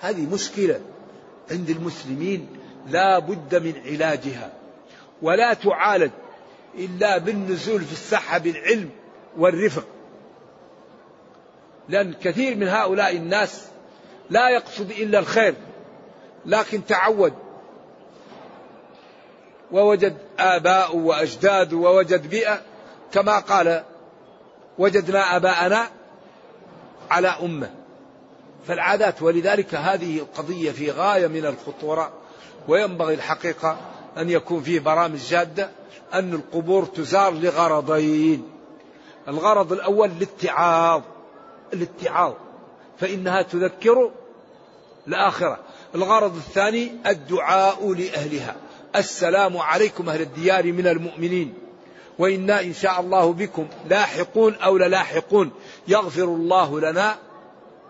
هذه 0.00 0.26
مشكلة 0.26 0.80
عند 1.50 1.70
المسلمين 1.70 2.48
لا 2.88 3.18
بد 3.18 3.54
من 3.54 3.74
علاجها. 3.86 4.52
ولا 5.22 5.54
تعالج 5.54 6.10
إلا 6.78 7.18
بالنزول 7.18 7.80
في 7.80 7.92
الساحة 7.92 8.38
بالعلم 8.38 8.90
والرفق. 9.36 9.84
لأن 11.90 12.12
كثير 12.12 12.56
من 12.56 12.68
هؤلاء 12.68 13.16
الناس 13.16 13.64
لا 14.30 14.48
يقصد 14.48 14.90
إلا 14.90 15.18
الخير 15.18 15.54
لكن 16.46 16.86
تعود. 16.86 17.32
ووجد 19.72 20.16
آباء 20.38 20.96
وأجداد 20.96 21.72
ووجد 21.72 22.30
بيئة 22.30 22.60
كما 23.12 23.38
قال 23.38 23.84
وجدنا 24.78 25.36
آباءنا 25.36 25.86
على 27.10 27.28
أمة. 27.28 27.70
فالعادات 28.66 29.22
ولذلك 29.22 29.74
هذه 29.74 30.18
القضية 30.18 30.70
في 30.70 30.90
غاية 30.90 31.26
من 31.26 31.46
الخطورة 31.46 32.12
وينبغي 32.68 33.14
الحقيقة 33.14 33.76
أن 34.16 34.30
يكون 34.30 34.62
فيه 34.62 34.80
برامج 34.80 35.18
جادة 35.18 35.70
أن 36.14 36.34
القبور 36.34 36.84
تزار 36.84 37.32
لغرضين. 37.32 38.50
الغرض 39.28 39.72
الأول 39.72 40.10
الاتعاظ. 40.10 41.02
الاتعاظ 41.72 42.32
فإنها 42.98 43.42
تذكر 43.42 44.10
الآخرة. 45.08 45.58
الغرض 45.94 46.36
الثاني 46.36 46.92
الدعاء 47.06 47.92
لأهلها. 47.92 48.56
السلام 48.96 49.56
عليكم 49.56 50.08
أهل 50.08 50.20
الديار 50.20 50.72
من 50.72 50.86
المؤمنين. 50.86 51.54
وإنا 52.18 52.60
إن 52.60 52.72
شاء 52.72 53.00
الله 53.00 53.32
بكم 53.32 53.68
لاحقون 53.88 54.54
أو 54.54 54.76
للاحقون 54.76 55.50
يغفر 55.88 56.24
الله 56.24 56.80
لنا 56.80 57.16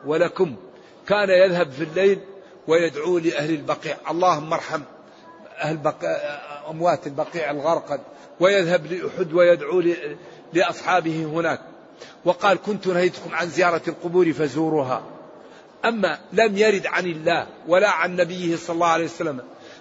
ولكم. 0.06 0.56
كان 1.08 1.28
يذهب 1.28 1.70
في 1.70 1.84
الليل 1.84 2.18
ويدعو 2.68 3.18
لأهل 3.18 3.50
البقيع. 3.50 3.96
اللهم 4.10 4.52
ارحم 4.52 4.80
أهل 5.58 5.76
بقيع 5.76 6.10
أموات 6.70 7.06
البقيع 7.06 7.50
الغرقد. 7.50 8.00
ويذهب 8.40 8.86
لأحد 8.86 9.32
ويدعو 9.32 9.82
لأصحابه 10.52 11.24
هناك. 11.24 11.60
وقال 12.24 12.58
كنت 12.62 12.86
نهيتكم 12.86 13.34
عن 13.34 13.48
زيارة 13.48 13.82
القبور 13.88 14.32
فزوروها. 14.32 15.02
أما 15.84 16.18
لم 16.32 16.56
يرد 16.56 16.86
عن 16.86 17.06
الله 17.06 17.46
ولا 17.68 17.90
عن 17.90 18.16
نبيه 18.16 18.56
صلى 18.56 18.74
الله 18.74 18.86
عليه 18.86 19.04
وسلم 19.04 19.40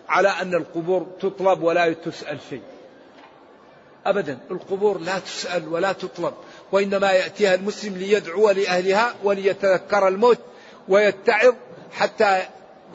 على 0.09 0.30
أن 0.30 0.53
القبور 0.53 1.07
تطلب 1.22 1.63
ولا 1.63 1.93
تسأل 1.93 2.39
شيء. 2.49 2.61
أبدا 4.05 4.39
القبور 4.51 4.97
لا 4.97 5.20
تسأل 5.20 5.67
ولا 5.67 5.91
تطلب 5.91 6.34
وإنما 6.72 7.11
يأتيها 7.11 7.55
المسلم 7.55 7.97
ليدعو 7.97 8.49
لأهلها 8.49 9.15
وليتذكر 9.24 10.07
الموت 10.07 10.38
ويتعظ 10.88 11.53
حتى 11.91 12.41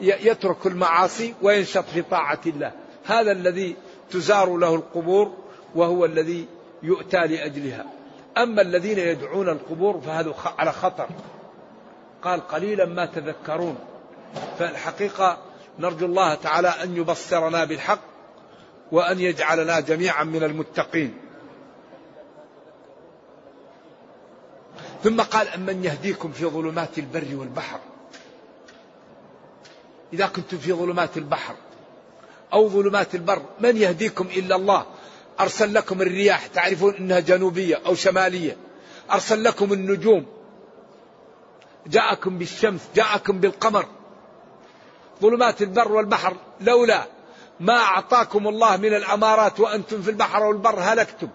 يترك 0.01 0.65
المعاصي 0.65 1.33
وينشط 1.41 1.85
في 1.93 2.01
طاعة 2.01 2.41
الله. 2.45 2.71
هذا 3.05 3.31
الذي 3.31 3.75
تزار 4.11 4.57
له 4.57 4.75
القبور 4.75 5.31
وهو 5.75 6.05
الذي 6.05 6.45
يؤتى 6.83 7.17
لأجلها. 7.17 7.85
أما 8.37 8.61
الذين 8.61 8.99
يدعون 8.99 9.49
القبور 9.49 10.01
فهذا 10.01 10.33
على 10.57 10.71
خطر. 10.71 11.07
قال 12.23 12.47
قليلا 12.47 12.85
ما 12.85 13.05
تذكرون. 13.05 13.77
فالحقيقة 14.59 15.37
نرجو 15.79 16.05
الله 16.05 16.35
تعالى 16.35 16.67
أن 16.67 16.97
يبصرنا 16.97 17.65
بالحق 17.65 17.99
وأن 18.91 19.19
يجعلنا 19.19 19.79
جميعا 19.79 20.23
من 20.23 20.43
المتقين. 20.43 21.17
ثم 25.03 25.21
قال 25.21 25.47
أمن 25.47 25.83
يهديكم 25.83 26.31
في 26.31 26.45
ظلمات 26.45 26.97
البر 26.97 27.27
والبحر. 27.35 27.79
إذا 30.13 30.27
كنتم 30.27 30.57
في 30.57 30.73
ظلمات 30.73 31.17
البحر 31.17 31.55
أو 32.53 32.69
ظلمات 32.69 33.15
البر 33.15 33.41
من 33.59 33.77
يهديكم 33.77 34.27
إلا 34.37 34.55
الله؟ 34.55 34.85
أرسل 35.39 35.73
لكم 35.73 36.01
الرياح 36.01 36.47
تعرفون 36.47 36.95
أنها 36.95 37.19
جنوبية 37.19 37.79
أو 37.85 37.95
شمالية. 37.95 38.57
أرسل 39.11 39.43
لكم 39.43 39.73
النجوم. 39.73 40.25
جاءكم 41.87 42.37
بالشمس 42.37 42.81
جاءكم 42.95 43.39
بالقمر. 43.39 43.85
ظلمات 45.21 45.61
البر 45.61 45.91
والبحر 45.91 46.35
لولا 46.61 47.05
ما 47.59 47.73
أعطاكم 47.73 48.47
الله 48.47 48.77
من 48.77 48.93
الأمارات 48.93 49.59
وأنتم 49.59 50.01
في 50.01 50.09
البحر 50.09 50.43
والبر 50.43 50.79
هلكتم. 50.79 51.27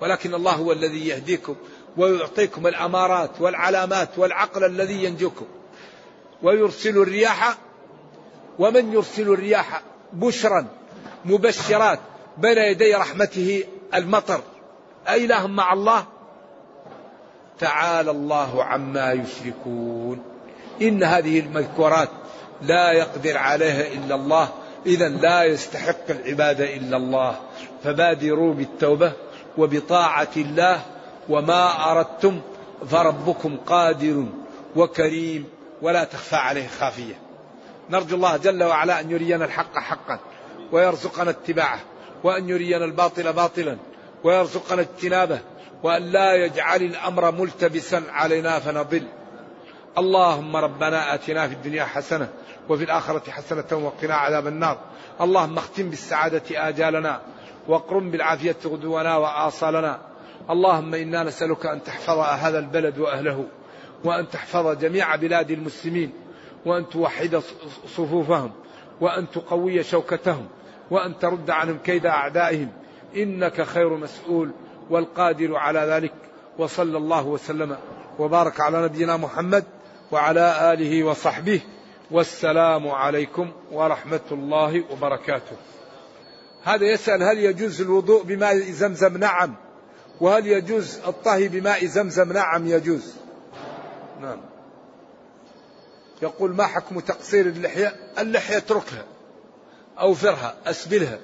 ولكن 0.00 0.34
الله 0.34 0.52
هو 0.52 0.72
الذي 0.72 1.08
يهديكم 1.08 1.56
ويعطيكم 1.96 2.66
الأمارات 2.66 3.30
والعلامات 3.40 4.08
والعقل 4.16 4.64
الذي 4.64 5.04
ينجوكم. 5.04 5.46
ويرسل 6.42 6.98
الرياح 6.98 7.56
ومن 8.58 8.92
يرسل 8.92 9.22
الرياح؟ 9.22 9.82
بشرا 10.12 10.66
مبشرات. 11.24 12.00
بين 12.38 12.58
يدي 12.58 12.94
رحمته 12.94 13.64
المطر. 13.94 14.40
أإله 15.08 15.46
مع 15.46 15.72
الله؟ 15.72 16.04
تعالى 17.58 18.10
الله 18.10 18.64
عما 18.64 19.12
يشركون. 19.12 20.22
إن 20.82 21.04
هذه 21.04 21.40
المذكورات 21.40 22.08
لا 22.62 22.92
يقدر 22.92 23.38
عليها 23.38 23.92
إلا 23.92 24.14
الله. 24.14 24.48
إذا 24.86 25.08
لا 25.08 25.44
يستحق 25.44 26.10
العبادة 26.10 26.76
إلا 26.76 26.96
الله. 26.96 27.36
فبادروا 27.84 28.54
بالتوبة 28.54 29.12
وبطاعة 29.58 30.30
الله. 30.36 30.80
وما 31.28 31.92
أردتم 31.92 32.40
فربكم 32.90 33.56
قادر 33.56 34.24
وكريم 34.76 35.44
ولا 35.82 36.04
تخفى 36.04 36.36
عليه 36.36 36.68
خافية. 36.68 37.14
نرجو 37.90 38.16
الله 38.16 38.36
جل 38.36 38.62
وعلا 38.62 39.00
أن 39.00 39.10
يرينا 39.10 39.44
الحق 39.44 39.78
حقا 39.78 40.18
ويرزقنا 40.72 41.30
اتباعه. 41.30 41.80
وأن 42.24 42.48
يرينا 42.48 42.84
الباطل 42.84 43.32
باطلا 43.32 43.76
ويرزقنا 44.24 44.80
اجتنابه 44.80 45.40
وأن 45.82 46.02
لا 46.02 46.34
يجعل 46.34 46.82
الأمر 46.82 47.30
ملتبسا 47.30 48.02
علينا 48.08 48.58
فنضل. 48.58 49.06
اللهم 49.98 50.56
ربنا 50.56 51.14
آتنا 51.14 51.48
في 51.48 51.54
الدنيا 51.54 51.84
حسنة 51.84 52.28
وفي 52.68 52.84
الآخرة 52.84 53.30
حسنة 53.30 53.64
وقنا 53.72 54.14
عذاب 54.14 54.46
النار. 54.46 54.78
اللهم 55.20 55.58
اختم 55.58 55.90
بالسعادة 55.90 56.68
آجالنا 56.68 57.20
واقرم 57.68 58.10
بالعافية 58.10 58.56
غدونا 58.64 59.16
وآصالنا. 59.16 59.98
اللهم 60.50 60.94
إنا 60.94 61.22
نسألك 61.22 61.66
أن 61.66 61.82
تحفظ 61.82 62.18
هذا 62.18 62.58
البلد 62.58 62.98
وأهله 62.98 63.44
وأن 64.04 64.28
تحفظ 64.28 64.78
جميع 64.78 65.16
بلاد 65.16 65.50
المسلمين 65.50 66.12
وأن 66.66 66.88
توحد 66.88 67.42
صفوفهم 67.86 68.52
وأن 69.00 69.30
تقوي 69.30 69.82
شوكتهم 69.82 70.46
وأن 70.90 71.18
ترد 71.18 71.50
عنهم 71.50 71.78
كيد 71.78 72.06
أعدائهم. 72.06 72.68
إنك 73.16 73.62
خير 73.62 73.96
مسؤول 73.96 74.50
والقادر 74.90 75.56
على 75.56 75.78
ذلك. 75.78 76.12
وصلى 76.58 76.98
الله 76.98 77.26
وسلم 77.26 77.76
وبارك 78.18 78.60
على 78.60 78.82
نبينا 78.82 79.16
محمد 79.16 79.64
وعلى 80.12 80.72
آله 80.72 81.04
وصحبه. 81.04 81.60
والسلام 82.10 82.88
عليكم 82.88 83.52
ورحمة 83.72 84.20
الله 84.32 84.84
وبركاته. 84.92 85.56
هذا 86.62 86.84
يسأل 86.84 87.22
هل 87.22 87.38
يجوز 87.38 87.80
الوضوء 87.80 88.22
بماء 88.22 88.56
زمزم 88.56 89.16
نعم؟ 89.16 89.54
وهل 90.20 90.46
يجوز 90.46 90.98
الطهي 91.06 91.48
بماء 91.48 91.86
زمزم 91.86 92.32
نعم 92.32 92.66
يجوز؟ 92.66 93.14
نعم. 94.20 94.40
يقول 96.22 96.54
ما 96.54 96.66
حكم 96.66 97.00
تقصير 97.00 97.46
اللحية؟ 97.46 97.96
اللحية 98.18 98.56
اتركها. 98.56 99.04
أوفرها 99.98 100.56
أسبلها 100.66 101.18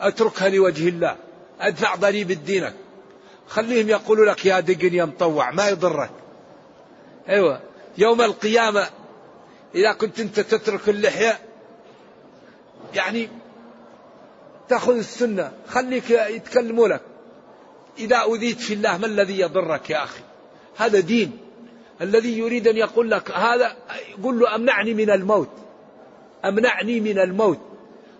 أتركها 0.00 0.48
لوجه 0.48 0.88
الله 0.88 1.16
ادفع 1.60 1.94
ضريبة 1.94 2.34
دينك 2.34 2.74
خليهم 3.48 3.88
يقولوا 3.88 4.26
لك 4.26 4.46
يا 4.46 4.60
دقن 4.60 4.94
يا 4.94 5.04
مطوع 5.04 5.50
ما 5.50 5.68
يضرك. 5.68 6.10
أيوه 7.28 7.60
يوم 7.98 8.22
القيامة 8.22 8.86
إذا 9.74 9.92
كنت 9.92 10.20
أنت 10.20 10.40
تترك 10.40 10.88
اللحية 10.88 11.38
يعني 12.94 13.28
تأخذ 14.68 14.96
السنة 14.96 15.52
خليك 15.68 16.10
يتكلموا 16.10 16.88
لك. 16.88 17.00
إذا 17.98 18.16
أذيت 18.16 18.60
في 18.60 18.74
الله 18.74 18.98
ما 18.98 19.06
الذي 19.06 19.40
يضرك 19.40 19.90
يا 19.90 20.04
أخي؟ 20.04 20.20
هذا 20.76 21.00
دين. 21.00 21.38
الذي 22.00 22.38
يريد 22.38 22.68
أن 22.68 22.76
يقول 22.76 23.10
لك 23.10 23.30
هذا 23.30 23.76
قل 24.24 24.38
له 24.38 24.54
أمنعني 24.54 24.94
من 24.94 25.10
الموت. 25.10 25.50
أمنعني 26.44 27.00
من 27.00 27.18
الموت. 27.18 27.71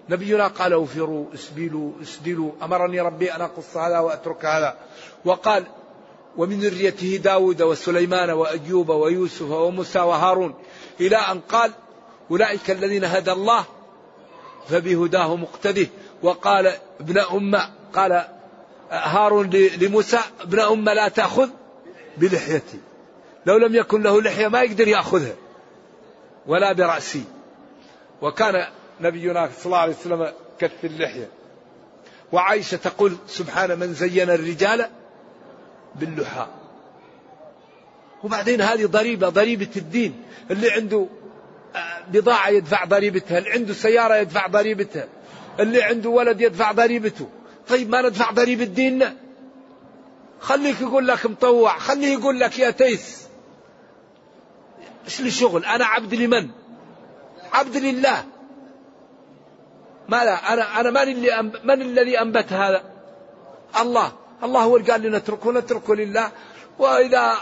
نبينا 0.09 0.47
قال 0.47 0.73
أوفروا 0.73 1.27
اسبلوا 1.35 1.93
اسدلوا 2.03 2.53
أمرني 2.63 3.01
ربي 3.01 3.33
أن 3.35 3.41
أقص 3.41 3.77
هذا 3.77 3.99
وأترك 3.99 4.45
هذا. 4.45 4.77
وقال 5.25 5.65
ومن 6.37 6.61
ذريته 6.61 7.17
داود 7.17 7.63
وسليمان 7.63 8.31
وأيوب 8.31 8.89
ويوسف 8.89 9.51
وموسى 9.51 9.99
وهارون 9.99 10.55
إلى 11.01 11.17
أن 11.17 11.41
قال 11.41 11.73
أولئك 12.31 12.71
الذين 12.71 13.05
هدى 13.05 13.33
الله 13.33 13.65
فبهداه 14.69 15.37
مقتده. 15.37 15.87
وقال 16.23 16.73
ابن 17.01 17.19
أم 17.19 17.55
قال 17.93 18.25
هارون 18.91 19.51
لموسى 19.51 20.19
ابن 20.41 20.61
أم 20.61 20.89
لا 20.89 21.09
تأخذ 21.09 21.49
بلحيتي. 22.17 22.79
لو 23.47 23.57
لم 23.57 23.75
يكن 23.75 24.03
له 24.03 24.23
لحية 24.23 24.49
ما 24.49 24.63
يقدر 24.63 24.89
يأخذها 24.89 25.35
ولا 26.47 26.73
برأسي. 26.73 27.25
وكان 28.23 28.67
نبينا 29.03 29.51
صلى 29.57 29.67
الله 29.67 29.79
عليه 29.79 29.95
وسلم 29.95 30.33
كث 30.59 30.85
اللحية. 30.85 31.29
وعائشة 32.33 32.77
تقول 32.77 33.17
سبحان 33.27 33.79
من 33.79 33.95
زين 33.95 34.31
الرجال 34.31 34.87
باللحى. 35.95 36.47
وبعدين 38.25 38.61
هذه 38.61 38.87
ضريبة 38.87 39.29
ضريبة 39.29 39.71
الدين. 39.77 40.23
اللي 40.51 40.71
عنده 40.71 41.07
آه، 41.77 42.03
بضاعة 42.09 42.49
يدفع 42.49 42.85
ضريبتها 42.85 43.39
اللي 43.39 43.51
عنده 43.51 43.75
سيارة 43.75 44.15
يدفع 44.15 44.47
ضريبتها 44.47 45.09
اللي 45.61 45.83
عنده 45.83 46.11
ولد 46.11 46.41
يدفع 46.41 46.73
ضريبته. 46.73 47.29
طيب 47.69 47.91
ما 47.91 48.03
ندفع 48.03 48.31
ضريبة 48.31 48.65
ديننا؟ 48.65 49.17
خليك 50.41 50.81
يقول 50.81 51.09
لك 51.09 51.27
مطوع 51.27 51.79
خليه 51.79 52.13
يقول 52.13 52.41
لك 52.41 52.59
يا 52.59 52.71
تيس. 52.71 53.27
إيش 55.05 55.21
لي 55.21 55.31
شغل 55.31 55.65
أنا 55.65 55.85
عبد 55.85 56.15
لمن؟ 56.15 56.51
عبد 57.53 57.77
لله. 57.77 58.25
ما 60.09 60.25
لا 60.25 60.53
أنا 60.53 60.81
أنا 60.81 60.91
من 60.91 61.13
اللي 61.13 61.43
من 61.65 61.83
الذي 61.83 62.21
أنبت 62.21 62.53
هذا. 62.53 62.83
الله 63.81 64.13
الله 64.43 64.61
هو 64.61 64.77
اللي 64.77 64.93
قال 64.93 65.03
لنا 65.03 65.17
اتركوا 65.17 65.53
نتركه 65.53 65.95
لله. 65.95 66.31
وإذا 66.79 67.37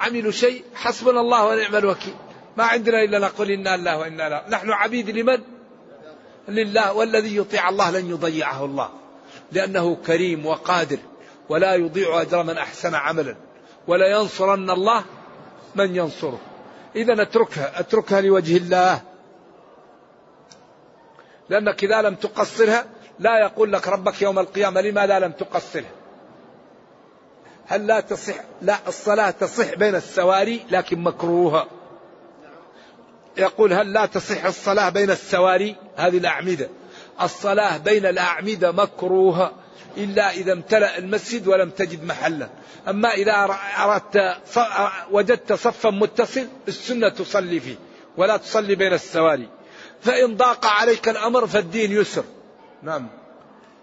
عملوا 0.00 0.32
شيء 0.32 0.64
حسبنا 0.74 1.20
الله 1.20 1.46
ونعم 1.46 1.76
الوكيل. 1.76 2.14
ما 2.56 2.64
عندنا 2.64 3.02
إلا 3.02 3.18
نقول 3.18 3.50
إنا 3.50 3.74
الله 3.74 3.98
وإنا 3.98 4.28
لا 4.28 4.44
نحن 4.48 4.70
عبيد 4.70 5.10
لمن؟ 5.10 5.38
لله. 6.48 6.92
والذي 6.92 7.36
يطيع 7.36 7.68
الله 7.68 7.90
لن 7.90 8.10
يضيعه 8.10 8.64
الله. 8.64 8.88
لأنه 9.52 9.96
كريم 10.06 10.46
وقادر 10.46 10.98
ولا 11.48 11.74
يضيع 11.74 12.22
أجر 12.22 12.42
من 12.42 12.58
أحسن 12.58 12.94
عملا. 12.94 13.36
ولا 13.86 14.06
ينصرن 14.06 14.70
الله 14.70 15.04
من 15.74 15.96
ينصره. 15.96 16.40
إذا 16.96 17.22
اتركها 17.22 17.80
اتركها 17.80 18.20
لوجه 18.20 18.56
الله. 18.56 19.13
لأنك 21.48 21.84
إذا 21.84 22.02
لم 22.02 22.14
تقصرها 22.14 22.86
لا 23.18 23.38
يقول 23.38 23.72
لك 23.72 23.88
ربك 23.88 24.22
يوم 24.22 24.38
القيامة 24.38 24.80
لماذا 24.80 25.18
لم 25.18 25.32
تقصرها 25.32 25.90
هل 27.66 27.86
لا 27.86 28.00
تصح 28.00 28.34
لا 28.62 28.78
الصلاة 28.88 29.30
تصح 29.30 29.74
بين 29.74 29.94
السواري 29.94 30.64
لكن 30.70 30.98
مكروهة؟ 30.98 31.66
يقول 33.36 33.72
هل 33.72 33.92
لا 33.92 34.06
تصح 34.06 34.44
الصلاة 34.44 34.88
بين 34.88 35.10
السواري؟ 35.10 35.76
هذه 35.96 36.18
الأعمدة. 36.18 36.68
الصلاة 37.22 37.76
بين 37.76 38.06
الأعمدة 38.06 38.72
مكروهة 38.72 39.52
إلا 39.96 40.30
إذا 40.30 40.52
امتلأ 40.52 40.98
المسجد 40.98 41.48
ولم 41.48 41.70
تجد 41.70 42.04
محلا. 42.04 42.48
أما 42.88 43.08
إذا 43.08 43.32
أردت 43.78 44.36
وجدت 45.10 45.52
صفا 45.52 45.90
متصل 45.90 46.48
السنة 46.68 47.08
تصلي 47.08 47.60
فيه 47.60 47.76
ولا 48.16 48.36
تصلي 48.36 48.74
بين 48.74 48.92
السواري. 48.92 49.48
فإن 50.04 50.36
ضاق 50.36 50.66
عليك 50.66 51.08
الأمر 51.08 51.46
فالدين 51.46 51.92
يسر. 51.92 52.24
نعم. 52.82 53.08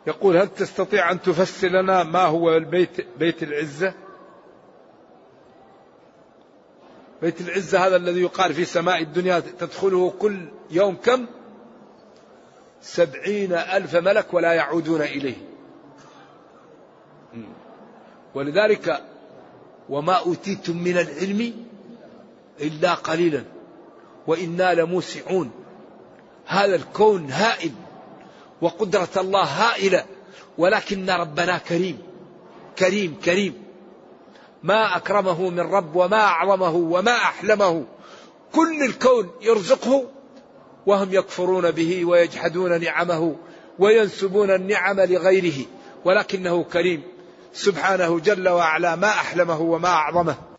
يقول 0.08 0.38
هل 0.38 0.48
تستطيع 0.48 1.12
أن 1.12 1.22
تفسر 1.22 1.68
لنا 1.68 2.04
ما 2.04 2.24
هو 2.24 2.58
البيت 2.58 3.08
بيت 3.18 3.44
العزة؟ 3.44 3.94
بيت 7.22 7.42
العزة 7.42 7.88
هذا 7.88 7.96
الذي 7.96 8.22
يقال 8.22 8.54
في 8.54 8.66
سماء 8.66 9.02
الدنيا 9.02 9.40
تدخله 9.40 10.14
كل 10.20 10.48
يوم 10.72 10.96
كم؟ 10.96 11.26
سبعين 12.82 13.54
ألف 13.54 13.96
ملك 13.96 14.34
ولا 14.34 14.54
يعودون 14.54 15.02
إليه. 15.02 15.38
ولذلك 18.36 19.04
وما 19.90 20.14
أوتيتم 20.14 20.78
من 20.78 20.98
العلم 20.98 21.54
إلا 22.62 22.94
قليلا. 22.94 23.44
وإنا 24.28 24.74
لموسعون. 24.74 25.61
هذا 26.52 26.76
الكون 26.76 27.32
هائل 27.32 27.72
وقدرة 28.62 29.10
الله 29.18 29.44
هائلة 29.44 30.06
ولكن 30.58 31.10
ربنا 31.10 31.58
كريم 31.58 31.98
كريم 32.80 33.20
كريم. 33.26 33.64
ما 34.64 34.98
أكرمه 34.98 35.50
من 35.50 35.60
رب 35.60 35.96
وما 35.96 36.18
أعظمه 36.18 36.76
وما 36.76 37.12
أحلمه. 37.12 37.86
كل 38.52 38.84
الكون 38.84 39.30
يرزقه 39.42 40.04
وهم 40.86 41.14
يكفرون 41.14 41.72
به 41.72 42.06
ويجحدون 42.06 42.82
نعمه 42.82 43.36
وينسبون 43.80 44.52
النعم 44.52 45.00
لغيره 45.00 45.66
ولكنه 46.06 46.64
كريم. 46.64 47.04
سبحانه 47.54 48.20
جل 48.20 48.50
وعلا 48.50 48.96
ما 48.96 49.10
أحلمه 49.10 49.62
وما 49.62 49.90
أعظمه. 49.90 50.51